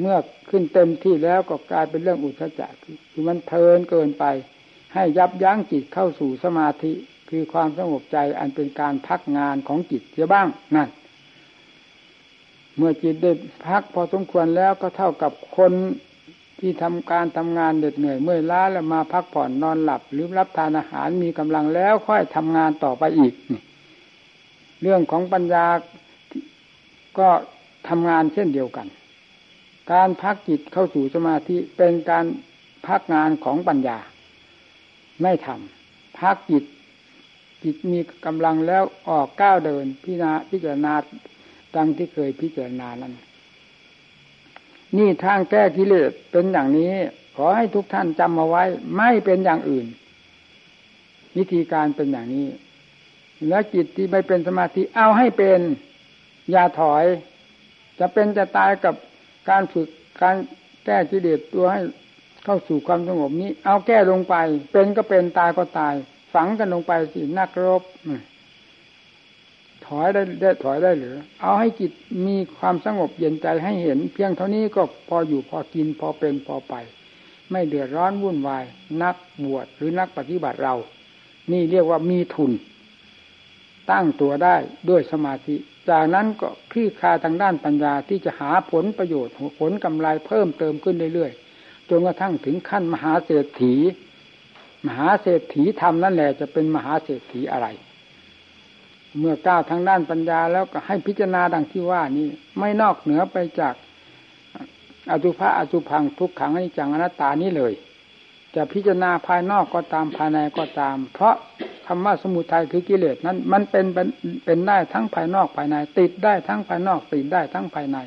[0.00, 0.16] เมื่อ
[0.50, 2.68] ขึ้นเต็มที่แล้วก็กลายเป็นเรื่องอุทาจะ
[3.12, 4.24] คือมันเพลินเกินไป
[4.94, 6.92] ให้ยับยั้งจิตเข้าสู่สมาธิ
[7.34, 10.88] คือความสงบใจอันเป็นการพักงานของจิตเสียบ้างนั่น
[12.76, 13.32] เมื่อจิตได้
[13.66, 15.72] พักพอสมควรแล้วก็เท่ากับคน
[16.60, 23.34] ที่ทำการทำงานเหน็ดเหนื่อยเมื่อยล้าแล้วมาพักผ่อนนอนหลับ หรือรับทานอาหารมีกำลังแล้วค่อยทำงานต่อไปอีก
[24.82, 25.66] เรื่องของปัญญา
[27.18, 27.28] ก็
[27.88, 28.86] ทำงานเช่นเดียวกัน
[29.92, 32.24] การพักจิตเข้าสู่สมาธิเป็นการ
[32.86, 33.98] พักงานของปัญญา
[35.22, 36.64] ไม่ทำพักจิต
[37.64, 40.94] จิตมีกำลังแล้วออกก้าวเดิน พิจารณาพิจารณา
[41.76, 43.12] ดังที่เคยพิจารณานั้น
[44.96, 46.90] นี่ทางแก้กิเลสเป็นอย่างนี้
[47.36, 48.62] ขอให้ทุกท่านจำมาไว้
[48.96, 49.86] ไม่เป็นอย่างอื่น
[51.36, 52.46] วิธีการเป็นอย่างนี้
[53.48, 55.60] แล้วจิตที่ไม่เป็นสมาธิเอาให้เป็น
[56.50, 57.04] อย่าถอย
[57.98, 58.94] จะเป็นจะตายกับ
[59.50, 59.88] การฝึก
[60.22, 60.36] การ
[60.84, 61.80] แก้กิเลสตัวให้
[62.44, 64.34] เข้าสู่ความสงบนี้ เอาแก้ลงไป
[64.72, 65.94] เป็นก็เป็นตายก็ตาย
[66.34, 67.82] ฝังกันลงไปสินักรบ
[69.86, 71.92] ถอยได้ได้ถอยได้หรือ เอาให้จิต
[72.26, 76.74] มีความสงบเย็นใจให้เห็น เพียงเท่านี้ก็พออยู่พอกินพอเป็นพอไป
[77.50, 78.64] ไม่เดือดร้อนวุ่นวาย
[79.02, 80.74] นักบวชหรือนักปฏิบัติเรา
[81.52, 82.52] นี่เรียกว่ามีทุน
[83.90, 84.56] ตั้งตัวได้
[84.88, 85.56] ด้วยสมาธิ
[85.88, 93.74] จากนั้นก็คลี่คลายทางด้านปัญญาที่จะหาผลประโยชน์ผลกำไรเพิ่มเติมขึ้นเรื่อยๆจนกระทั่งถึงขั้นมหาเศรษฐี
[94.86, 97.66] มหาเศรษฐีทำนั่นแหละจะเป็นมหาเศรษฐีอะไร
[99.18, 103.74] เมื่อก้าวทางด้านปัญญาแล้วก็ให้พิจารณาดังที่ว่านี้ไม่นอกเหนือไปจาก
[105.10, 107.72] อสุภะอสุพังทุกขังอนิจจังอนัตตานี้เลย
[108.54, 111.34] จะพิจารณาภายนอกก็ตามภายในก็ตาม เพราะ
[111.86, 113.84] ธรรมะสมุทัยคือกิเลสนั้น มันเป็น
[114.44, 117.98] เป็นได้ทั้งภายนอกภายใน ติดได้ทั้งภายนอกติดได้ทั้งภายใน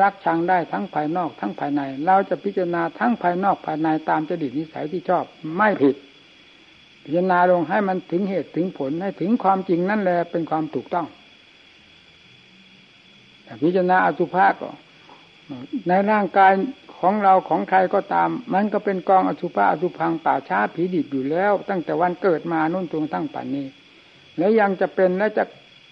[0.00, 5.24] รักชังได้ทั้งภายนอกทั้งภายใน เราจะพิจารณาทั้งภายนอกภายในตามจดิตนิสัยที่ชอบ
[5.56, 5.96] ไม่ผิด
[7.04, 11.06] พิจารณาลงให้มันถึงเหตุถึงผลให้ถึงความจริงนั่นแหละเป็นความถูกต้อง
[13.62, 14.70] พิจารณาอสุภะก็
[15.88, 16.52] ในร่างกาย
[17.00, 23.66] ของเราของใครก็ตาม มันก็เป็นกองอสุภะอสุพังป่าช้าผีดิบอยู่แล้ว ตั้งแต่วันเกิดมานุ่นตรงตั้งป่านนี้
[24.38, 25.44] แล้วยังจะเป็นและจะ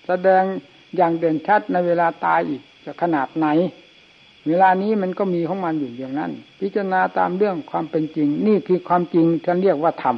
[0.06, 0.42] แสดง
[0.96, 3.46] อย่างเด่นชัดในเวลาตายอีกจะขนาดไหน
[4.46, 10.16] เวลานี้มันก็มีของมันอยู่อย่างนั้น พิจารณาตามเรื่องความเป็นจริง นี่คือความจริงท่านเรียกว่าธรรม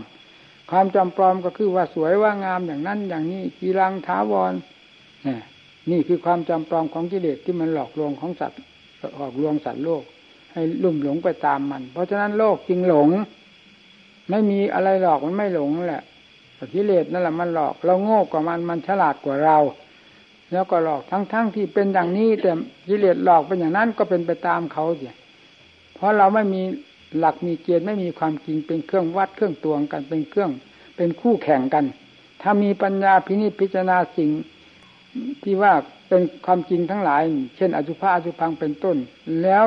[0.70, 4.54] ความจำปลอมก็คือว่าสวยว่างามอย่างนั้น อย่างนี้กีรังท้าวร
[5.90, 8.58] นี่คือความจำปลอมของกิเลสที่มันหลอกลวงของสัตว์
[9.16, 10.02] หลอกลวงสัตว์โลก
[10.52, 13.08] ให้ลุ่มหลงไปตามมัน เพราะฉะนั้นโลกจริงหลง
[14.30, 16.02] ไม่มีอะไรหลอกมันไม่หลงแหละ
[16.74, 19.58] กิเลสนั่นแหละมันหลอก เราโง่กว่ามันมันฉลาดกว่าเรา
[20.52, 22.50] แล้วก็หลอกทั้งๆทที่เป็นอย่างนี้แต่
[22.88, 25.08] กิเลสหลอกเป็นอย่างนั้นก็เป็นไปตามเขาสิ
[25.94, 26.62] เพราะเราไม่มี
[27.18, 30.50] หลักมีเกณฑ์ไม่มีความจริงเป็นเครื่องวัดเครื่องตวงกันเป็นเครื่อง
[30.96, 31.84] เป็นคู่แข่งกัน
[32.42, 34.30] ถ้ามีปัญญาพินิจพิจารณาสิ่ง
[35.42, 35.72] ที่ว่า
[36.08, 37.22] เป็นความจริงทั้งหลาย
[37.56, 38.96] เช่นอสุภะอสุพังเป็นต้น
[39.42, 39.64] แล้ว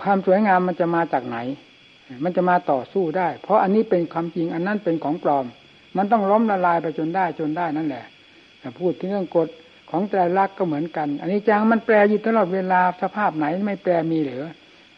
[0.00, 1.38] ความสวยงามมันจะมาจากไหน
[2.24, 5.46] มันจะมาต่อสู้ได้ เพราะอันนี้เป็นความจริงอันนั้นเป็นของปลอม
[5.96, 8.04] มันต้องล้มละลายไปจนได้จนได้นั่นแหละ
[8.80, 9.48] พูดถึงเรื่องกฎ
[9.90, 14.42] ของใจรักก็เหมือนกัน อันนี้จังมันแปลอยู่ตลอดเวลาสภาพไหนไม่แปลมีหรือ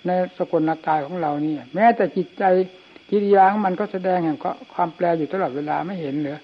[0.06, 2.44] ในสกลกายของเรานี่แม้แต่จิตใจ
[3.10, 4.36] กิริยาของมันก็แสดงแห่ง
[4.74, 6.38] ความแปลอยู่ตลอดเวลาไม่เห็นเหรือ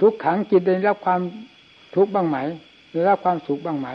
[0.00, 1.20] ทุกขังจิตได้รับความ
[1.94, 2.36] ทุกข์บ้างไหม
[2.92, 3.88] ได้รับความสุขบ้างไหม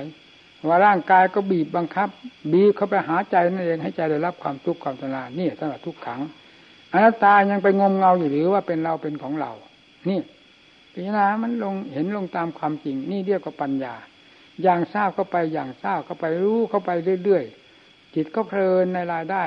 [0.68, 2.10] ว่าร่างกายก็บีบบังคับ
[2.54, 6.20] บีบเข้าไปหาใจนั่นเองให้ใจได้รับความทุกข์ความทรมานนี่สำหรับทุกขัง
[6.94, 9.52] อนัตตายังไปงมเงาอยู่หรือว่าเป็นเราเป็นของเรา
[10.10, 10.20] นี่
[11.00, 13.94] พิจารณามันลงเห็นลงตามความจริง นี่เรียกว่าปัญญา
[14.62, 16.92] อย่างทราบเข้าไปอย่างทราบเข้าไปรู้เข้าไป
[17.24, 19.44] เรื่อยๆจิตก็เพลินในรายได้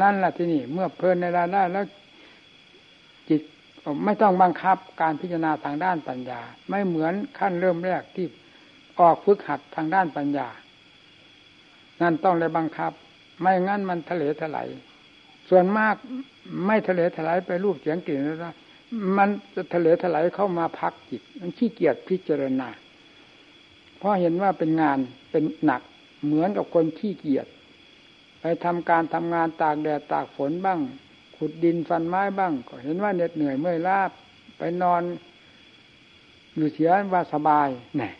[0.00, 1.84] นั่นแหละที่นี่เมื่อเพลินในรายได้แล้ว
[3.28, 3.40] จิต
[4.04, 8.26] ไม่ต้องบังคับการพิจารณาทางด้านปัญญา ไม่เหมือนขั้นเริ่มแรกที่
[9.00, 10.48] ออกฝึกหัดทางด้านปัญญา
[12.00, 12.92] นั่นต้องเลยบังคับ
[13.40, 14.68] ไม่งั้นมันทะเลถลาย
[15.50, 15.94] ส่วนมาก
[16.66, 18.56] ไม่ทะเลถลายไปรูปเสียงกลิ่นแล้ว
[19.16, 22.68] มันจะทะเลถลายเข้ามาพักจิต มันขี้เกียจพิจารณา
[23.98, 24.98] เพราะเห็นว่าเป็นงาน
[25.30, 25.82] เป็นหนัก
[26.24, 27.46] เหมือนกับคนขี้เกียจ
[28.40, 30.80] ไปทำการทำงานตากแดดตากฝนบ้าง
[31.36, 33.98] ขุดดินฟันไม้บ้าง ก็เห็นว่าเหน็ดเหนื่อยเมื่อยล้า
[34.58, 35.02] ไปนอน
[36.56, 37.68] อยู่เสียว่าสบาย
[38.00, 38.10] นี่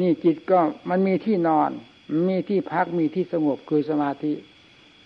[0.00, 1.70] นี่จิตก็มันมีที่นอน
[2.28, 4.32] มีที่พักมีที่สงบคือสมาธิ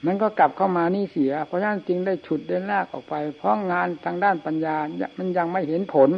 [0.06, 4.76] มันก็กลับเข้ามานี่เสีย เพราะฉะนั้นจึงได้ฉุดได้ลากออกไป เพราะงานทางด้านปัญญา
[5.18, 6.10] มันยังไม่เห็นผล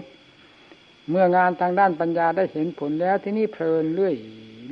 [1.10, 4.14] เมื่องานทางด้านปัญญาได้เห็นผลแล้วที่นี่เพลินเรื่อย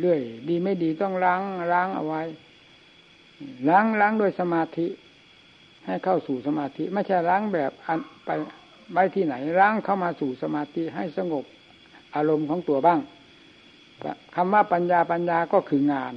[0.01, 2.23] เรื่อยดีไม่ดีต้องล้างล้างเอาไว้
[3.69, 4.87] ล้างล้างโดยสมาธิ
[5.87, 8.31] ให้เข้าสู่สมาธิ ไม่ใช่ล้างแบบอันไป
[8.93, 11.45] ไว้ที่ไหนล้างเข้ามาสู่สมาธิให้สงบ
[12.15, 13.01] อารมณ์ของตัวบ้าง
[14.35, 16.15] คำว่าปัญญาปัญญาก็คืองาน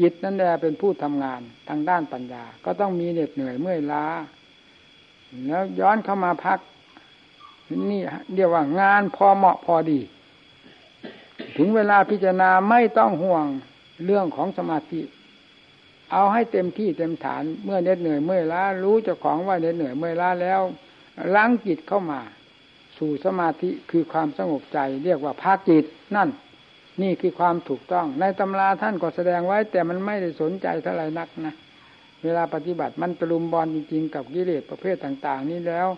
[0.00, 4.04] จิตนั่นแหละเป็นผู้ทำงานทางด้านปัญญา ก็ต้องมีเหน็ดเหนื่อยเมื่อยล้า
[5.46, 6.58] แล้วย้อนเข้ามาพัก
[7.90, 8.02] นี่
[8.34, 10.00] เรียกว่างานพอเหมาะพอดี
[11.56, 13.44] ถึงเวลาพิจารณาไม่ต้องห่วง
[14.04, 15.00] เรื่องของสมาธิ
[16.12, 20.60] เอาให้เต็มที่เต็มฐานเมื่อเหน็ดเหนื่อยเมื่อยล้า รู้เจ้าของว่าเหน็ดเหนื่อยเมื่อยล้าแล้ว
[21.34, 22.20] ล้างจิตเข้ามา
[22.98, 25.84] สู่สมาธิคือความสงบใจ เรียกว่าภาคจิต
[26.16, 26.28] นั่น
[27.02, 31.54] นี่คือความถูกต้อง ในตำราท่านก็แสดงไว้ แต่มันไม่ได้สนใจเท่าไรนักนะ
[32.22, 35.88] เวลาปฏิบัติมันตะลุมบอลจริงๆ กับกิเลสประเภทต่าง ๆ นี้แล้ว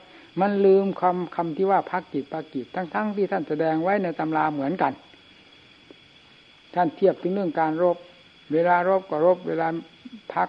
[0.40, 4.92] มันลืมคำคำที่ว่าพักจิตปักจิตทั้งๆทที่ท่านแสดงไว้ในตำราเหมือนกัน
[6.74, 7.96] ท่านเทียบถึงเรื่องการรบ
[8.52, 9.68] เวลารบก็รบ เวลา
[10.34, 10.48] พัก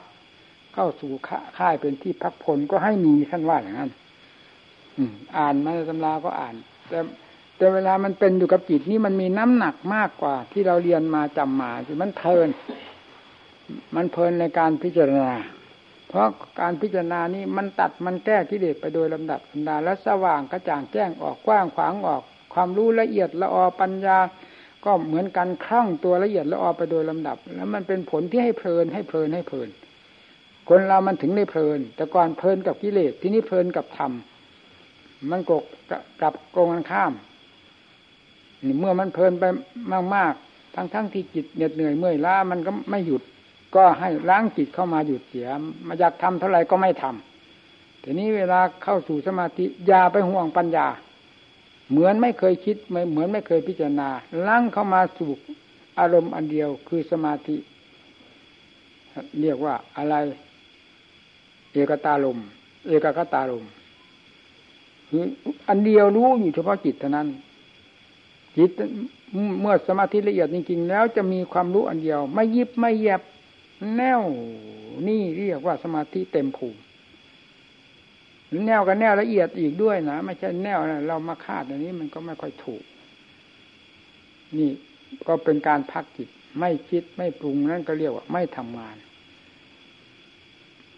[0.74, 1.12] เข้าสู่
[1.58, 3.92] ค่ายเป็นที่พักผลก็ให้มีท่านว่าอย่างนั้น
[5.38, 6.56] อ่านมาในตำราก็อ่าน
[6.90, 7.00] แต่
[7.62, 12.50] แต่เวลามันเป็นอยู่กับจิตนี่มันมีน้ำหนักมากกว่า ที่เราเรียนมาจำมาคือมันเพลิน
[13.96, 15.34] มันเพลินในการพิจารณา
[16.10, 16.28] เพราะ
[16.60, 24.18] การพิจารณานี้มันตัดมันแก้กิเลสไปโดยลำดับลำดาและสว่างกระจ่างแจ้งออกกว้างขวางออก ความรู้ละเอียดละออปัญญา
[24.86, 29.70] ก็เหมือนกันคล่องตัวละเอียดละออไปโดยลำดับ แล้วมันเป็นผลที่ให้เพลินให้เพลินให้เพลิน
[30.70, 34.12] คนเรามันถึงได้เพลิน แต่ก่อนเพลินกับกิเลสที่นี้เพลินกับธรรม
[35.32, 35.52] มันก
[36.20, 37.14] กลับโกงกันข้าม
[38.80, 39.44] เมื่อมันเพลินไป
[40.16, 43.22] มากๆ ทั้งๆทที่จิตเหน็ดเหนื่อยเมื่อยล้ามันก็ไม่หยุด
[43.76, 45.48] ก็ให้ล้างจิตเข้ามาหยุดเสีย
[45.88, 50.88] มาอยากทำเท่าไหร่ก็ไม่ทำทีนี้เวลาเข้าสู่สมาธิอย่าไปห่วงปัญญา
[51.90, 54.10] เหมือนไม่เคยคิดเหมือนไม่เคยพิจารณา
[54.48, 55.30] ล้างเข้ามาสู่
[56.00, 57.56] อารมณ์อันเดียวคือสมาธิ
[59.42, 60.16] เรียกว่าอะไร
[61.72, 62.40] เอกตาลม
[62.88, 63.66] เอกคตาลม
[65.10, 65.24] คือ
[65.68, 67.28] อันเดียวรู้อยู่เฉพาะจิตเท่านั้น
[68.58, 68.72] จิต
[69.62, 73.22] เมื่อสมาธิละเอียดจริงๆแล้วจะมีความรู้อันเดียว ไม่ยิบไม่แยบ
[73.98, 74.22] แนว
[75.08, 76.80] นี่เรียกว่าสมาธิเต็มภูมิ
[78.68, 82.84] แนวกับแนวละเอียดอีกด้วยนะไม่ใช่แนวนะเรามาคาดอันนี้มันก็ไม่ค่อยถูก
[84.58, 84.72] นี่
[85.28, 88.96] ก็เป็นการพักจิต ไม่คิดไม่ปรุงนั่นก็เรียกว่า ไม่ทำงาน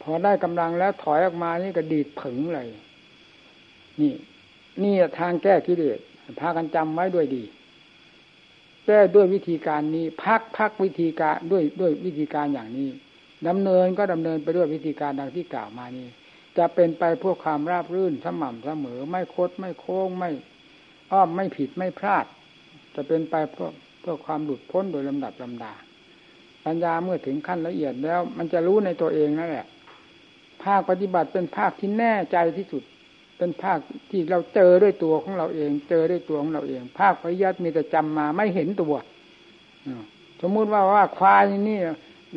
[0.01, 2.67] พอได้กำลังแล้วถอยออกมานี่ก็ดีดผึ่งเลย
[4.01, 4.13] นี่
[4.83, 5.99] นี่ทางแก้กิเลส
[6.39, 7.43] พากันจำไว้ด้วยดี
[8.85, 12.89] แก้ด้วยวิธีการนี้ พักพักวิธีการด้วยด้วยวิธีการอย่างนี้
[13.47, 16.07] ดำเนินก็ดำเนินไปด้วยวิธีการดังที่กล่าวมานี้
[16.57, 20.29] จะเป็นไปเพื่อความราบรื่นสม่ำเสมอ ไม่คดไม่โค้งไม่
[21.11, 22.25] อ้อมไม่ผิดไม่พลาด
[22.95, 23.69] จะเป็นไปเพื่อ
[24.01, 25.73] เพื่อความหลุดพ้นโดยลำดับลำดา
[26.65, 29.65] ปัญญาเมื่อถึงขั้นละเอียดแล้ว มันจะรู้ในตัวเองนั่นแหละ
[30.63, 32.83] ภาคปฏิบัติเป็นภาคที่แน่ใจที่สุด
[33.37, 38.93] เป็นภาคที่เราเจอด้วยตัวของเราเอง เจอด้วยตัวของเราเอง ภาคปริยัติมีแต่จำมาไม่เห็นตัว
[40.41, 41.79] สมมุติว่าว่าควายนี่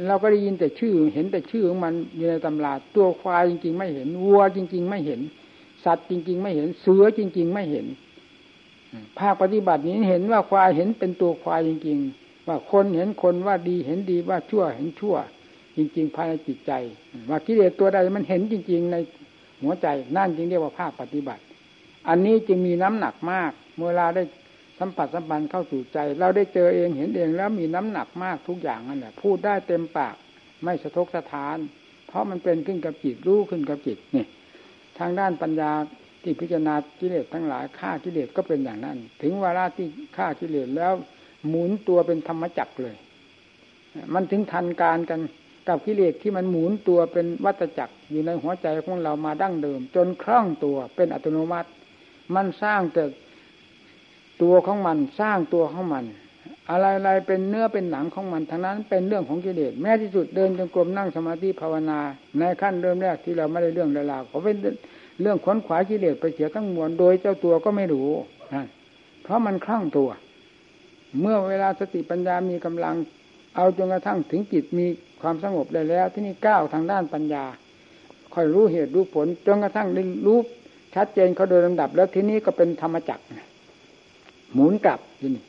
[0.07, 5.21] เราก็ได้ยินแต่ชื่อ เห็นแต่ชื่อของมันอยู่ในตำราตัวควายจริง ๆ ไม่เห็นวัวจริง ๆ ไม่เห็น
[5.85, 7.87] สัตว์จริง ๆ ไม่เห็นเสือจริง ๆ ไม่เห็น
[9.19, 15.17] ภาคปฏิบัตินี้เห็นว่าควายเห็นเป็นตัวควายจริง ๆ ว่าคนเห็นคนว่าดีเห็นดีว่าชั่วเห็นชั่ว
[15.77, 16.73] จริง ๆ ภายในจิตใจ
[17.31, 18.97] ว่ากิเลสตัวใดมันเห็นจริง ๆ ใน
[19.63, 21.43] หัวใจนั่นจึงเรียกว่าภาคปฏิบัติ
[22.09, 24.23] อันนี้จึงมีน้ำหนักมาก เมื่อเราได้
[24.79, 30.15] สัมผัสสัมพันธ์เข้าสู่ใจ เราได้เจอเองเห็นเองแล้วมีน้ำหนักมากทุกอย่างนั่นแหละพูดได้เต็มปาก
[30.65, 31.59] ไม่สะทกสะทาน
[32.09, 34.27] เพราะมันเป็นขึ้นกับจิตรู้ขึ้นกับจิตนี่
[34.99, 35.73] ทางด้านปัญญา
[36.23, 40.93] ที่พิจารณากิเลสทั้งหลายฆ่ากิเลสก็เป็นอย่างนั้น ถึงเวลาที่ฆ่ากิเลสแล้ว
[41.49, 42.97] หมุนตัวเป็นธรรมจักรเลย
[44.15, 45.21] มันถึงทันการกัน
[45.69, 51.69] กับกิเลสที่มันหมุนตัวเป็นวัตจักรอยู่ในหัวใจของเรามาดั้งเดิม จนคล่องตัวเป็นอัตโนมัติ
[52.35, 53.05] มันสร้างแต่
[54.43, 56.05] ตัวของมันสร้างตัวของมัน
[56.71, 61.99] อะไรๆเป็นเนื้อเป็นหนังของมันทั้งนั้นเป็นเรื่องของกิเลสแม้ที่สุดเดินจงกรมนั่งสมาธิภาวนา
[62.39, 64.57] ในขั้นเริ่มแรกที่เราไม่ได้เรื่องเวลาเขาเป็น
[65.21, 68.09] เรื่องขวนขวายกิเลสไปเสียทั้งมวลโดยเจ้าตัวก็ไม่รู้
[68.55, 68.65] นะ
[69.23, 70.09] เพราะมันคล่องตัว
[71.21, 72.95] เมื่อเวลาสติปัญญามีกำลัง
[73.57, 74.87] เอาจนกระทั่งถึงจิตมี
[75.21, 77.45] ความสงบได้แล้ว ที่นี่ก้าวทางด้านปัญญา
[78.35, 79.89] ค่อยรู้เหตุรู้ผลจนกระทั่ง
[80.27, 80.39] รู้
[80.95, 83.25] ชัดเจนเขาโดยลำดับ แล้วทีนี้ก็เป็นธรรมจักร
[84.55, 85.45] หมุนกลับที่นี่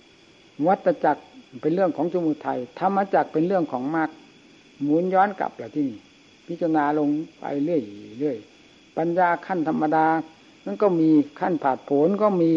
[0.67, 1.23] วัตจักร
[1.61, 4.09] เป็นเรื่องของสมุทัยธรรมจักรเป็นเรื่องของมรรค
[4.83, 5.99] หมุนย้อนกลับแล้วที่นี่
[6.47, 7.81] พิจารณาลงไปเรื่อย
[8.19, 8.37] เรื่อย
[8.97, 10.05] ปัญญาขั้นธรรมดา
[10.65, 12.51] นั้นก็มีขั้นผาดผลก็มี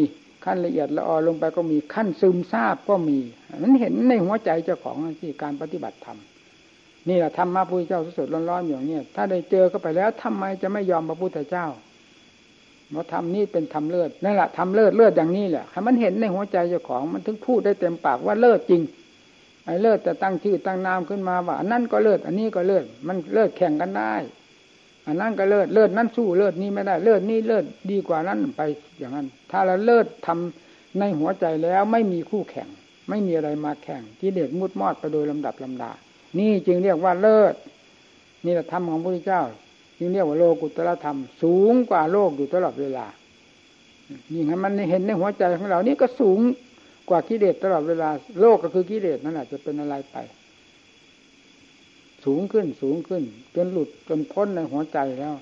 [0.44, 3.18] ขั้นละเอียดละออลงไปก็มีขั้นซึมซาบก็มี
[3.58, 6.18] นั้นเห็นในหัวใจเจ้าของที่การปฏิบัติธรรม
[7.08, 11.66] นี่แหละธรรมะพุทธเจ้าสดๆร้อนๆอย่างนี้ถ้าได้เจอก็ไปแล้วทำไมจะไม่ยอมพระพุทธเจ้า
[12.90, 18.82] เพราะธรรมนี่เป็นธรรมเลิศนั่นแหละธรรมเลิศเลิศอย่างนี้แหละให้มันเห็นในหัวใจเจ้าของมันถึงพูดได้เต็มปากว่าเลิศจริง
[19.64, 24.14] ไอ้เลิศแต่ตั้งชื่อตั้งนามขึ้นมาว่าอันนั้นก็เลิศอันนี้ก็เลิศมันเลิศแข่งกันได้
[25.06, 28.62] อันนั้นก็เลิศเลิศนั้นสู้เลิศนี้ไม่ได้เลิศนี้เลิศดีกว่านั้นไป
[28.98, 32.68] อย่างนั้น ถ้าเราเลิศทำในหัวใจแล้วไม่มีคู่แข่ง
[33.08, 35.92] ไม่มีอะไรมาแข่งที่เด็ดมุดมอดไปโดยลำดับลำดา
[36.38, 37.54] นี่จึงเรียกว่าเลิศ
[38.44, 39.42] นี่แหละธรรมของพระพุทธเจ้า
[39.98, 43.06] จึงเรียกว่าโลกุตละธรรม สูงกว่าโลกอยู่ตลอดเวลา
[44.32, 46.38] ยิ่งมันเห็นในหัวใจของเรานี่ก็สูง
[47.08, 48.08] กว่ากิเลสตลอดเวลา
[48.40, 50.16] โลกก็คือกิเลสนั่นแหละจะเป็นอะไรไป
[52.24, 53.22] สูงขึ้นสูงขึ้น
[53.54, 55.34] จนหลุดจนพ้นในหัวใจแล้ว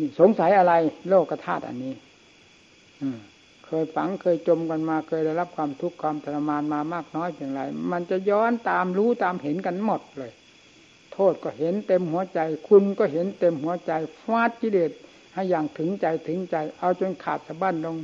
[0.00, 0.72] นี่สงสัยอะไร
[1.08, 1.94] โลกธาตุอันนี้
[3.68, 7.60] เคยฝังเคยจมกันมาเคยได้รับความทุกข์ความทรมานมามากน้อยเพียงไร
[7.92, 10.32] มันจะย้อนตามรู้ตามเห็นกันหมดเลย
[11.12, 14.90] โทษก็เห็นเต็มหัวใจ คุณก็เห็นเต็มหัวใจฟาดกิเลส
[15.34, 17.96] ให้อย่างถึงใจถึงใจ เอาจนขาดสะบั้นลง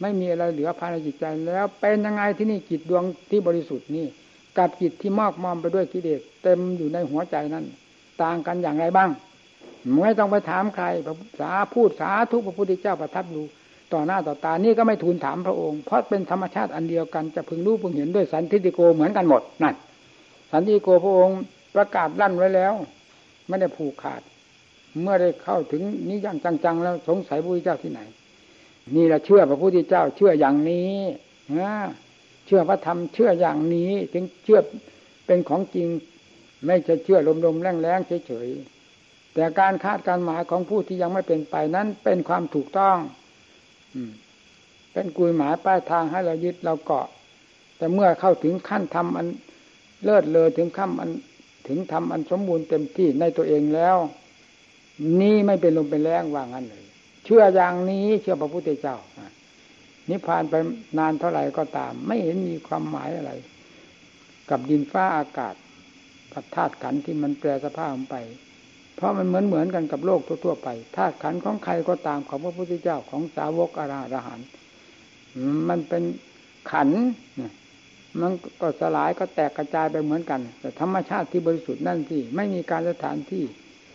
[0.00, 4.06] ไม่มีอะไรเหลือภายในจิตใจ แล้วเป็นยังไงที่นี่จิตดวงที่บริสุทธิ์นี่
[4.58, 7.64] กับจิตที่มอกมอมไปด้วยกิเลสเต็มอยู่ในหัวใจนั้น
[8.22, 9.10] ต่างกันอย่างไรบ้าง
[10.02, 10.86] ไม่ต้องไปถามใคร
[11.40, 13.42] สาพูดสาทุกพระพุทธเจ้าประทับดู
[13.94, 19.74] ต่อหน้าต่อตานี่ก็ไม่ทูลถามพระองค์ เพราะเป็นธรรมชาติอันเดียวกันจะพึงรู้พึงเห็นด้วยสันทิฏฐิโกเหมือนกันหมดนั่น
[20.50, 21.38] สันทิฏฐิโกพระองค์
[21.74, 22.74] ประกาศลั่นไว้แล้ว
[23.48, 24.22] ไม่ได้ผูกขาด
[25.02, 28.00] เมื่อได้เข้าถึงนิยังจังๆแล้วสงสัยพระพุทธเจ้าที่ไหน
[28.94, 30.94] นี่แหละเชื่อพระพุทธเจ้าเชื่ออย่างนี้
[31.60, 31.72] นะ
[32.48, 34.60] ชื่อพระธรรมเชื่ออย่างนี้ ถึงเชื่อ
[35.26, 35.88] เป็นของจริง
[36.64, 42.96] ไม่จะเชื่อลมๆแรงๆเฉยๆแต่การคาดการหมายของผู้ที่ยังไม่เป็นไปนั้นเป็นความถูกต้อง
[44.92, 47.06] เป็นกุยหมายป้ายทางให้เรายึดเราเกาะ
[47.76, 49.26] แต่เมื่อเข้าถึงขั้นทำอัน
[50.04, 51.10] เลิศเลยถึงขั้นอัน
[51.68, 53.96] ถึงทำอันสมบูรณ์เต็มที่ในตัวเองแล้ว
[55.20, 56.84] นี่ไม่เป็นลมเป็นแรงว่างั้นเลย
[57.24, 58.96] เชื่ออย่างนี้เชื่อพระพุทธเจ้า
[60.08, 60.54] นิพพานไป
[60.98, 63.32] นานเท่าไหร่ก็ตาม ไม่เห็นมีความหมายอะไร
[64.50, 65.54] กับดินฟ้าอากาศ
[66.32, 68.16] กับธาตุขันที่มันแปรสภาพไป
[69.00, 73.82] เพราะมันเหมือนเหมือนกันกับโลกทั่วๆไปธาตุขันของใครก็ตามของพระพุทธเจ้าของสาวกอ
[74.14, 74.40] รหัน
[75.68, 76.02] มันเป็น
[76.70, 76.88] ขัน
[77.40, 77.52] นะ
[78.20, 83.44] มันก็สลายก็แตกกระจายไปเหมือนกัน แต่ธรรมชาติที่บริสุทธิ์นั่นที่ไม่มีการสถานที่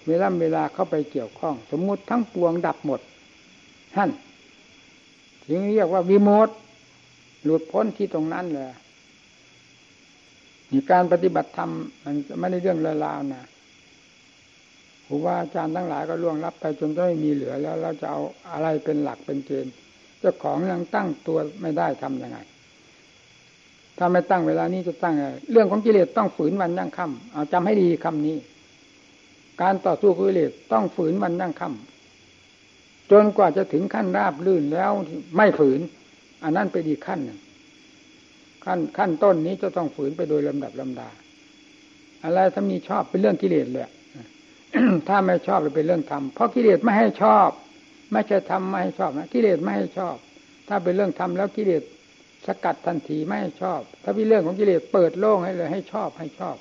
[0.08, 3.02] เวลาเวลาเข้าไปเกี่ยวข้อง สมมุติทั้งปวงดับหมด
[3.96, 4.10] ท่าน
[5.50, 6.50] จึงเรียกว่าวิโมต
[7.44, 8.68] หลุดพ้นที่ตรงนั้นเลย
[10.72, 11.72] มีการปฏิบัติธรรม
[12.04, 13.44] มันไม่ได้เรื่องเลวๆนะ
[15.08, 19.74] ผมว่าอาจารย์ทั้งหลายก็ล่วงรับไปจนไม่มีเหลือแล้วเราจะเอาอะไรเป็นหลักเป็นเกณฑ์
[20.20, 22.38] เจ้าของยังตั้งตัวไม่ได้ทํำยังไง
[23.98, 28.38] ถ้าไม่ตั้งเวลานี้จะตั้งไงเรื่องของกิเลสต้องฝืนวันยั่งค่ำเอาจำให้ดีคำนี้
[29.62, 34.92] การต่อสู้กิเลสต้องฝืนวันยั่งค่ำจนกว่าจะถึงขั้นราบลื่นแล้ว
[35.36, 35.80] ไม่ฝืน
[36.44, 37.40] อันนั้นไปดีขั้นหนึ่ง
[38.66, 41.10] ขั้นขั้นต้นนี้จะต้องฝืนไปโดยลำดับลำดา
[42.24, 43.90] อะไรถ้ามีชอบเป็นเรื่องกิเลสเลย
[45.08, 47.50] ถ้าไม่ชอบจะเป็นเรื่องธรรมเพราะกิเลสไม่ให้ชอบ
[48.12, 50.16] ไม่ใช่ทำไม่ให้ชอบนะกิเลสไม่ให้ชอบ
[50.68, 51.84] ถ้าเป็นเรื่องธรรมแล้วกิเลส
[52.48, 56.58] สกัดทันทีไม่ให้ชอบ ถ้าเป็นเรื่องของกิเลสเปิดโล่งให้เลย ให้ชอบให้ชอบ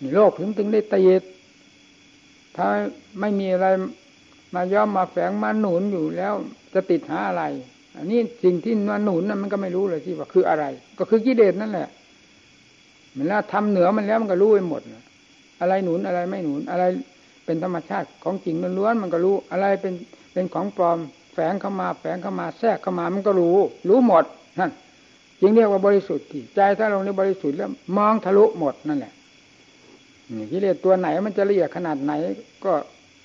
[0.00, 1.02] นี่โลกถึงถึงได้ตี
[2.56, 2.66] ถ้า
[3.20, 3.66] ไม่มีอะไร
[4.54, 6.34] มาย้อมมาแฝงมาหนุนอยู่แล้ว
[6.74, 7.44] จะติดหาอะไร
[7.96, 10.64] อันนี้สิ่งที่มาหนุนนั้นมันก็ไม่รู้เลยที่ว่าคืออะไร
[10.98, 11.88] ก็คือกิเลสนั่นแหละ
[13.16, 14.82] มันแล้วทำเหนือมันแล้วมันก็รู้ไปหมด
[15.60, 16.84] อะไรหนุนอะไรไม่หนุนอะไร
[17.52, 19.94] เป็นธรรมชาติของจริงล้วนๆมันก็รู้ อะไรเป็น
[20.32, 20.98] เป็นของปลอม
[21.32, 23.56] แฝงเข้ามาแฝงเข้ามาแทรกเข้ามามันก็รู้
[23.88, 24.24] รู้หมด
[24.60, 24.70] นั่น
[25.40, 29.12] จึงเรียกว่าบริสุทธิ์ที่ใจถ้าลงในบริสุทธิ์แล้วมองทะลุหมดนั่นแหละ
[30.50, 32.12] กิเลสตัวไหนมันจะละเอียดขนาดไหน
[32.64, 32.72] ก็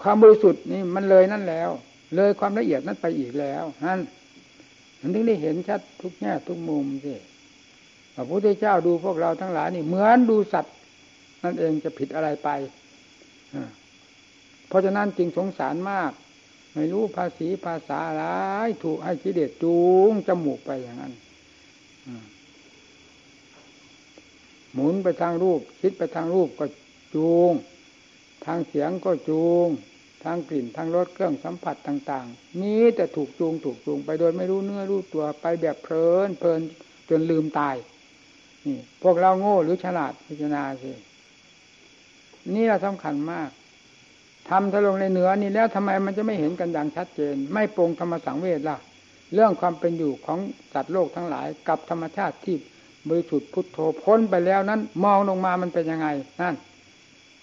[0.01, 1.69] ความบริสุทธิ์นี่มันเลยนั่นแล้ว
[2.15, 3.99] เลยความละเอียดนั้นไปอีกแล้วนั่น
[4.99, 7.13] มันถึงได้เห็นชัดทุกแง่ทุกมุมสิ
[8.15, 10.75] พระพุทธเจ้าดูพวกเราทั้งหลายนี่เหมือนดูสัตว์
[11.43, 12.49] นั่นเองจะผิดอะไรไป
[14.67, 16.11] เพราะฉะนั้นจึงสงสารมาก
[16.73, 18.25] ไม่รู้ภาษีภาษาอะไร
[18.83, 19.77] ถูกให้กิเลสจู
[20.09, 21.13] งจมูกไปอย่างนั้น
[24.73, 26.65] หมุนไปทางรูป คิดไปทางรูปก็
[27.15, 27.51] จูง
[28.45, 29.67] ทางเสียงก็จูง
[30.23, 36.59] ทางกลิ่นทางรสเครื่องสัมผัสต่าง ๆ นี้แต่ถูกจูงถูกจูงไปโดยไม่รู้เนื้อรู้ตัวไปแบบเพลินเพลิน
[37.09, 37.75] จนลืมตาย
[38.65, 40.91] นี่พวกเราโง่หรือฉลาดพิจารณาสิ
[42.55, 43.49] นี่เราสำคัญมาก
[44.49, 48.77] ทำทะลงในเหนือนี่แล้วทำไมมันจะไม่เห็นกันอย่างชัดเจน ไม่ปรงธรรมสังเวชล่ะ
[49.33, 50.39] เรื่องความเป็นอยู่ของ
[50.73, 52.55] สัตว์โลกทั้งหลาย กับธรรมชาติที่
[53.07, 56.07] บริสุทธิ์พุทโธพ้นไปแล้วนั้น มองลงมามันเป็นยังไง
[56.41, 56.55] นั่น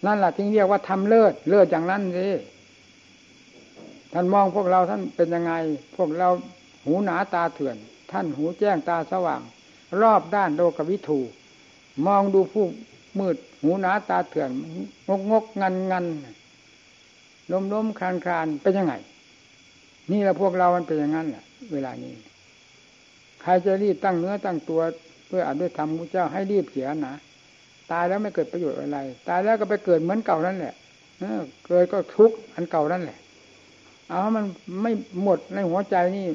[0.06, 2.26] นั่นแหละที่เรียกว่าทำเลิศเลิศอย่างนั้นสิ
[4.12, 5.52] ท่านมองพวกเราท่านเป็นยังไง
[5.96, 6.28] พวกเรา
[6.84, 7.76] หูหนาตาเถื่อน
[8.10, 9.40] ท่านหูแจ้งตาสว่าง
[10.00, 11.20] รอบด้านโลกวิถู
[12.06, 12.66] มองดูผู้
[13.18, 14.50] มืด หูหนาตาเถื่อน
[15.08, 16.04] งกงกงันงัน
[17.52, 18.94] ล้มล้มคลานคลานเป็นยังไง
[20.12, 22.14] นี่แหละพวกเรามันเป็นอย่างนั้นแหละเวลานี้
[23.42, 24.80] ใครจะรีบตั้งเนื้อตั้งตัว
[25.26, 27.14] เพื่ออาจด้วยธรรมพระเจ้าให้รีบเสียนะ
[27.92, 30.74] ตายแล้วไม่เกิดประโยชน์อะไร ตายแล้วก็ไปเกิดเหมือนเก่านั่นแหละ
[31.66, 33.18] เกิดก็ทุกข์อันเก่านั่นแหละ
[34.08, 34.44] เอามัน
[34.82, 34.92] ไม่
[35.22, 36.26] หมดในหัวใจนี่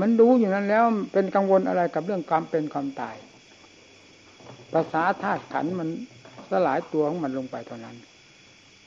[0.00, 0.82] มันรู้อยู่นั้นแล้ว
[1.12, 3.16] เป็นกังวลอะไรกับเรื่องความเป็นความตาย
[4.72, 5.88] ภาษาธาตุขันมัน
[6.50, 7.96] สลายตัวของมันลงไปเท่านั้น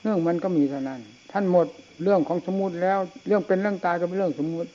[0.01, 0.99] เรื่องมันก็มีเท่านั้น
[1.31, 1.67] ท่านหมด
[2.03, 4.69] เรื่องของสมมุติแล้ว เรื่องเป็นเรื่องตายก็เป็นเรื่องสมมุติ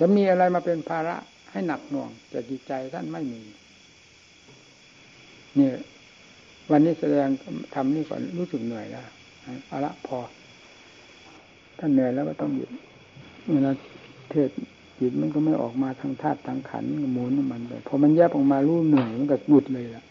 [0.00, 1.16] จะมีอะไรมาเป็นภาระ
[1.50, 3.40] ให้หนักหน่วงแต่จิตใจท่านไม่มี
[5.56, 5.74] เนี่ย
[6.70, 7.28] วันนี้แสดง
[7.74, 9.06] ทำนี่ก่อนรู้สึกเหนื่อยแล้ว
[9.66, 10.18] เอาละพอ
[11.78, 12.70] ท่านเหนื่อยแล้วก็ต้องหยุด
[13.52, 13.72] เวลา
[14.30, 14.50] เทศ
[14.98, 20.04] จิตมันก็ไม่ออกมาทางธาตุทางขันมันหมุนมันไปพอมันแยบออกมารู้เหนื่อยมันก็หยุดเลยล่ะ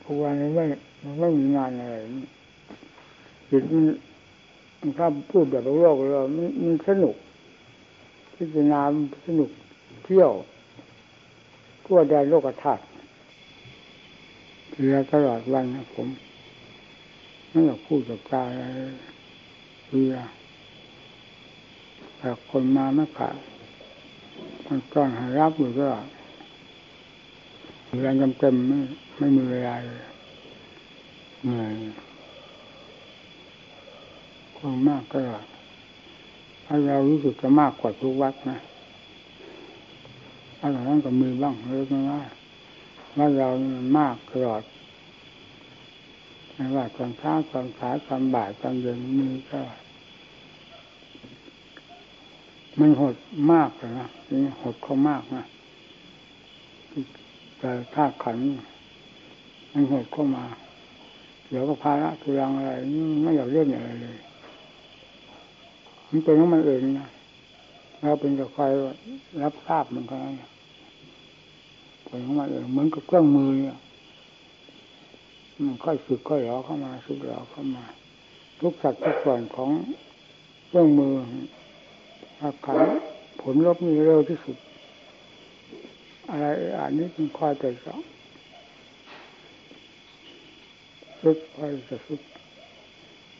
[0.00, 0.64] เพราะว่ามันไม่
[1.04, 1.96] มันไม่มีงานอะไร
[3.50, 3.84] จิตมัน
[4.98, 6.20] ถ้าพูดแบบโลกเรา
[6.62, 7.16] มันสนุก
[8.34, 8.80] พิจารณา
[9.26, 9.50] สนุก
[10.04, 10.32] เที่ยว
[11.84, 12.82] ทั่วแดนโลกธาตุ
[14.78, 16.08] เรือตลอดวันนะผม
[17.50, 18.42] ไม่อยากพูดกับกา
[19.90, 20.14] เรือ
[22.18, 23.36] แต่คนมาไม่ขาด
[24.66, 25.88] มันต้องหารับอยู่ก็
[27.90, 28.78] เรือจำเต็มไม่
[29.18, 30.00] ไม่มีเวลาเลย
[31.42, 31.74] เหนื่อย
[34.58, 35.20] คนมากก็
[36.64, 38.58] ถ้าเรารู้สึกจะมากกว่าทุกวัดนะ
[40.60, 42.26] อะไรนั้นก็มีบ้างเล็กน้อย
[43.16, 44.62] ว่าเรามันมากตลอด
[46.54, 49.60] ไม่ว่าตอนเช้าตอนสายตอนบ่ายตอนเย็นมีก็
[52.78, 53.14] มันหด
[53.52, 55.44] มากเลยนะนี่หดเขามากนะ
[57.58, 58.38] แต่ถ้าขัน
[59.72, 60.44] มันหดเข้ามา
[61.48, 62.72] เดี๋ยวก็ภาระทุรังอะไร
[63.22, 64.16] ไม่อยากเล่นอะไรเลย
[66.10, 67.08] มันเป็นของมันเองนะ
[68.00, 68.64] เราเป็นกับใคร
[69.42, 70.34] รับทราบมันก็นั้น
[72.06, 73.78] ผลของมันเองเหมือนกับเครื่องมือเนี่ย
[75.64, 77.84] มันค่อยสึกค่อยหลอเข้ามาสึกหลอเข้ามา
[78.60, 79.70] ทุกสัดทุกส่วนของ
[80.68, 81.14] เครื่องมือ
[82.42, 82.84] อาการ
[83.40, 84.56] ผลลบนี่เร็วที่สุด
[86.30, 86.46] อะไร
[86.80, 88.00] อันนี้มันคอยแต่สอง
[91.20, 92.20] สุดคอยจะสุด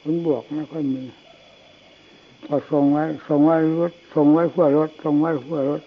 [0.01, 1.05] ผลบวกไม่ค่อยมี
[2.47, 5.83] พอส่งไว้ส่งไว้รถส่งไว้เพื่อรถส่งไว้เพื่อรถ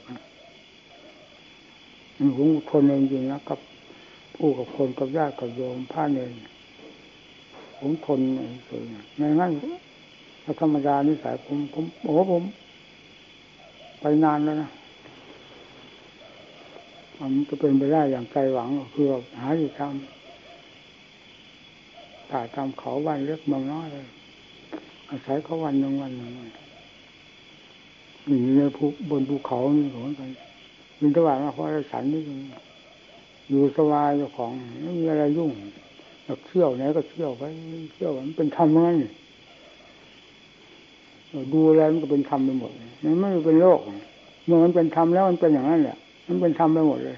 [2.38, 3.60] ผมคนเองจริงนะกับ
[4.36, 6.32] ผู้กับคนกับญาติกับโยมผ้าเนร
[7.80, 8.20] ผมทน
[8.66, 8.82] เฉย
[9.18, 9.52] ไม่งั้น
[10.62, 12.44] ธรรมดานิสัยผมผมโอ้ผม
[14.00, 14.70] ไปนานแล้วนะ
[17.20, 19.06] มันจะเป็นไปได้อย่างใจหวังคือ
[19.40, 19.90] หาที่ทำ
[22.32, 24.06] ถ่ายทำเขาวันเล็กเมืองน้อยเลย
[25.10, 26.32] อาศัยเขาวันหนึ่งวันหนึ่ง
[28.28, 30.30] อยู่ในภูบนภูเขานี่เหมือนกัน
[31.00, 32.22] บินตบาทมาเพราะอะไรฉันนี่
[33.50, 34.52] อยู่สบายเจ้าของ
[34.84, 35.52] ไม่มีอะไรยุ่ง
[36.26, 37.44] อยากเที่ยวไหนก็เที่ยวไป
[37.94, 38.96] เที่ยวมันเป็นธรรมงั้น
[41.54, 42.72] ดูอะไรมันก็เป็นธรรมไปหมด
[43.04, 43.80] มันไม่เป็นโลก
[44.46, 45.98] เมื่อมันเป็นธรรมแล้วมันเป็นอย่างนั้นแหละ
[46.28, 47.18] มันเป็นธรรมไปหมดเลย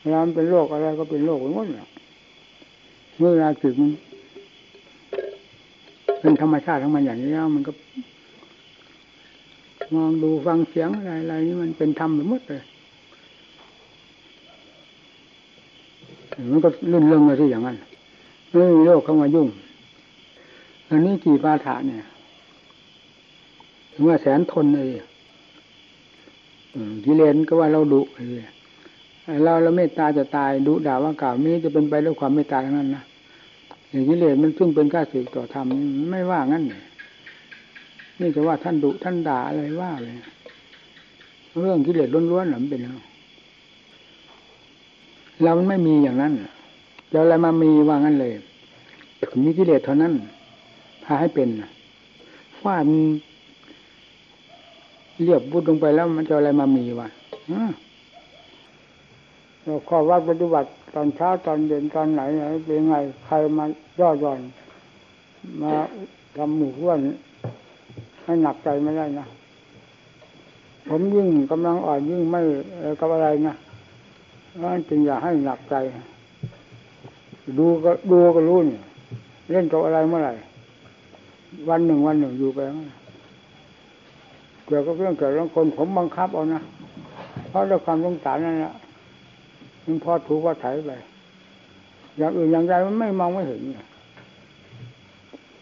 [0.00, 1.86] เวลามันเป็นโลกอะไรก็เป็นโลกไปหมดแหละ
[3.18, 3.90] เมื่อเวลาจิตมัน
[6.20, 7.72] เป็นธรรมชาติของมันอย่างนี้แล้วมันก็
[9.94, 12.62] มองดูฟังเสียงอะไรอะไรนี่มันเป็นธรรมไปหมดเลย
[16.50, 17.76] มันก็ลื่นเรื่องเลยที่อย่างนั้น
[18.56, 19.48] ไม่มีโลกเข้ามายุ่ง
[20.88, 22.04] อันนี้กี่ปาฐะเนี่ย
[23.92, 24.88] ถึงว่าแสนทนเลย
[27.04, 28.02] กิเลนก็ว่าเราดุ
[28.32, 28.46] เลย
[29.44, 33.04] เราเราเมตตาจะตายดุด่าว่ากล่าวนี้จะเป็นไปด้วยความเมตตาทั้งนั้นนะ
[33.90, 35.66] อย่างกิเลนมันซึ่งเป็นข้าศึกต่อธรรม
[36.10, 36.64] ไม่ว่างั้น
[38.20, 40.14] นี่จะว่าท่านดุท่านด่าอะไรว่าเลย
[41.60, 42.80] เรื่องกิเลสล้วนๆหรือเป็น
[45.42, 46.32] เรามันไม่มีอย่างนั้น
[47.12, 48.32] จะอะไรมามีว่างั้นเลย
[49.44, 50.12] มีกิเลสเท่านั้น
[51.04, 51.48] พาให้เป็น
[52.60, 52.86] ฟาด
[55.22, 57.08] เรียบบุดลงไปแล้วมันจะอะไรมามีวะ
[59.88, 62.94] ข้อวัดปฏิบัติตอนเช้าตอนเย็นตอนไหนไหนเป็นไง
[63.26, 63.64] ใครมา
[64.00, 64.40] ย่อหย่อน
[65.62, 65.72] มา
[66.36, 66.98] ทำหมู่เพื่อน
[68.24, 69.26] ให้หนักใจไม่ได้นะ
[70.88, 72.40] ผมยิ่งกำลังอ่อนยิ่งไม่
[73.00, 73.54] กับอะไรนะ
[74.62, 75.74] นั่นจึงอย่าให้หนักใจ
[77.58, 78.78] ดูก็ดูก็รู้นี่
[79.50, 80.32] เล่นกับอะไรเมื่อไหร่
[81.68, 82.58] วันหนึ่งวันหนึ่งอยู่ไป
[84.66, 86.60] เกี่ยวกับเรื่องเกี่ยวกับคนผมบังคับเอานะ
[87.48, 88.72] เพราะด้วยความสงสารนั่นแหละ
[89.90, 90.90] มันพอถูกว่าไถไป
[92.18, 93.60] อย่างอื่นอย่างใดมันไม่มองไม่เห็น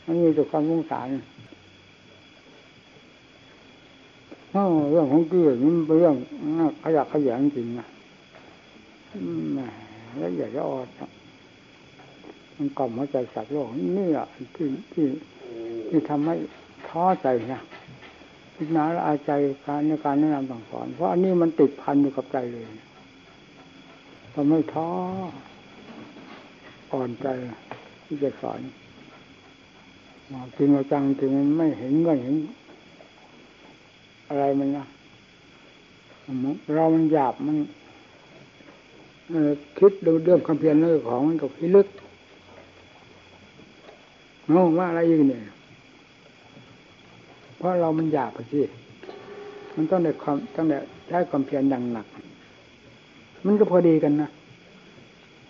[0.07, 1.07] มันมีแต่ความสงสาร
[4.91, 6.16] เรื่องของเกี่ยมันเป็นเรื่อง
[6.83, 7.89] ขยะขยงจริงนะ
[10.16, 10.89] แล้วอย่าจะอด
[12.57, 13.68] มันกล่อมหัวใจสัตว์โลก
[13.99, 15.07] นี่แหละที่ที่
[15.89, 16.35] ที่ทำให้
[16.89, 17.61] ท้อใจนะ
[18.55, 19.33] พิจารณาอาใจ
[19.64, 22.64] การในการแนะนำสั่งสอน เพราะอันนี้มันติดพันอยู่กับใจเลย
[24.41, 24.91] ทำให้ท้อ
[26.93, 27.26] อ่อนใจ
[28.05, 28.61] ที่จะสอน
[30.57, 32.36] จริงเราจังจริงมันไม่เห็นเงื่อนเห็น
[34.28, 34.84] อะไรมันนะ
[36.74, 37.57] เรามันหยาบมัน
[39.78, 41.89] คิดดูเรื่องความเพียรเรื่องของมันกับพิลึก
[44.55, 45.43] งงว่าอะไรอีกเนี่ย
[47.57, 48.61] เพราะเรามันหยาบไปสิ
[49.74, 50.78] มันต้องได้ความต้องได้
[51.09, 52.09] ใช้ความเพียรอย่างหนัก
[53.47, 54.30] มันก็พอดีกันนะ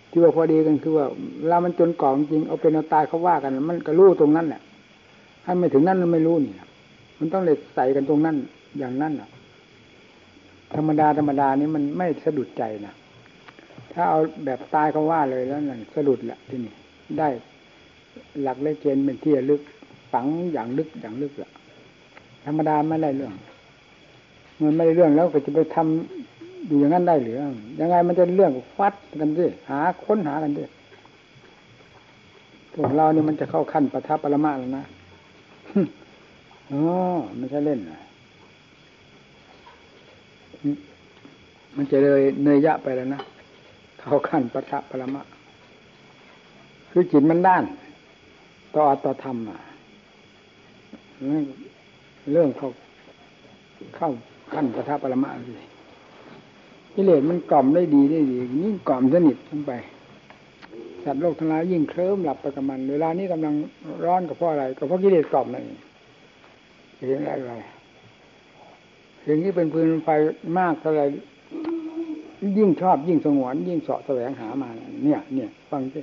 [0.09, 1.05] ที่ว่าพอดีกันคือว่า
[1.39, 4.61] เวลามันจนกล่องจริงเอาเป็นเอาตายเขาว่ากัน มันก็รู้ตรงนั้นแหละ
[5.43, 6.53] ถ้าไม่ถึงนั้นมันไม่รู้นี่
[7.19, 8.35] มันต้องเลยใส่กันตรงนั้น
[8.77, 9.29] อย่างนั้นอะ
[10.75, 12.93] ธรรมดาธรรมดานี้มันไม่สะดุดใจนะ
[13.93, 16.73] ถ้าเอาแบบตายเขาว่าเลยแล้วนั่นสะดุดแหละที่นี่
[17.19, 17.27] ได้
[18.41, 19.61] หลักเลขเกณฑ์เป็นที่ลึก
[20.11, 21.49] ฝังอย่างลึกอย่างลึกอะ
[22.45, 23.33] ธรรมดาไม่ได้เรื่อง
[24.61, 26.18] มันไม่ได้เรื่องแล้วก็จะไปทำ
[26.67, 27.41] อยู่อย่างนั้นได้หรือ
[27.79, 30.63] ยังไงมันจะเรื่องฟัดกันดิหาค้นหากันดิ
[32.73, 34.85] พวกเราเนี่ยมันจะเข้าขั้นประทับปรมาแล้วนะ
[36.71, 36.81] อ๋อ
[37.37, 37.99] ไม่ใช่เล่นนะ
[41.75, 43.21] มันจะเลยเนยยะไปแล้วนะ
[43.99, 45.21] เข้าขั้นประทับปรมา
[46.91, 47.63] คือจิตมันด้าน
[48.75, 49.59] ต่อต่อธรรมอะ
[52.31, 52.69] เรื่องเขา
[53.95, 54.09] เข้า
[54.53, 55.51] ขั้นประทับปรมาสิ
[56.95, 59.71] กิเลสมันกล่อมได้ดีได้ดียิ่งกล่อมสนิทลงไป
[61.03, 63.53] สัตว์โลกทั้งหลายยิ่งเคลิ้มหลับไปกับมัน เวลานี้กำลัง
[64.05, 65.79] ร้อนกับเพราะอะไรก็เพราะกิเลสกล่อมนั่นเอง
[67.07, 67.53] เห็นอะไร
[69.25, 70.09] สิ่งที่เป็นพื้นไฟ
[70.59, 71.03] มากเท่าไร
[72.57, 74.69] ยิ่งชอบยิ่งสงวน ยิ่งเสาะแสวงหามา
[75.03, 76.01] เนี่ย เนี่ย ฟังสิ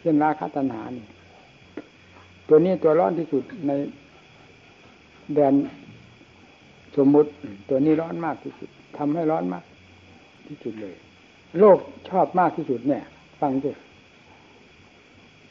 [0.00, 1.04] เช่นราคาตัณหานี่
[2.48, 3.72] ตัวนี้ตัวร้อนที่สุดใน
[5.34, 5.54] แดน
[6.96, 7.30] สมมุติ
[7.68, 9.64] ตัวนี้ร้อนมากที่สุดทำให้ร้อนมาก
[10.48, 10.94] ที่สุดเลย
[11.58, 11.78] โลก
[12.08, 13.04] ชอบมากที่สุดเนี่ย
[13.40, 13.70] ฟังดิ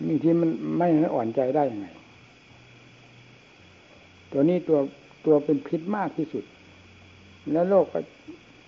[0.08, 1.88] นี่ที่มันไม่อ่อนใจได้ยังไง
[4.32, 4.80] ตัวนี้ตัว
[5.26, 6.44] ตัวเป็นพิษมากที่สุด
[7.52, 8.00] แล้วโลกก็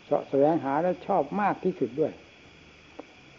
[0.06, 2.14] เสาะแสวงหาแล้วชอบมากที่สุดด้วย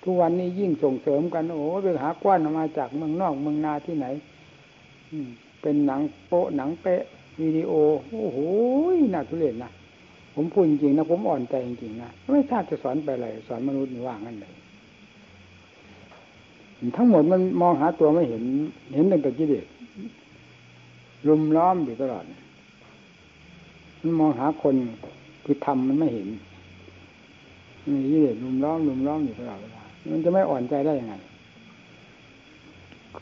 [0.03, 4.07] ทุกวันนี้ยิ่งส่งเสริมกัน โอ้ไปหากว้านมาจากเมืองนอกเมืองนาที่ไหน
[5.63, 7.03] เป็นหนังโป๊หนังเป๊ะ
[7.41, 7.73] วิดีโอ
[8.09, 8.39] โอ้โห
[9.15, 9.71] น่าทุเรศนะ
[10.43, 14.53] ผมพูดจริงๆนะผมอ่อนใจจริงๆนะไม่ทราบจะสอนไปอะไรสอนมนุษย์นี่ว่างั้นเลย
[16.97, 18.43] ทั้งหมดมันมองหาตัวไม่เห็น
[18.95, 19.67] เห็นตั้งแต่กิเลส
[21.27, 22.25] รุมล้อมอยู่ตลอด
[24.03, 24.75] มันมองหาคน
[25.45, 26.29] คือทำมันไม่เห็น
[27.87, 31.15] นี่กิเลสรุมล้อมรุมล้อมอยู่ตลอดเวลามันจะไม่อ่อนใจได้ยังไง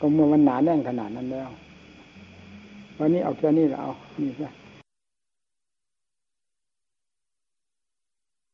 [0.01, 1.49] ก็เมื่อมันหนาแน่นขนาดนั้นแล้ว
[2.97, 3.91] วันนี้เอาแค่นี้แล้วเอา
[4.21, 4.49] นี่ซะ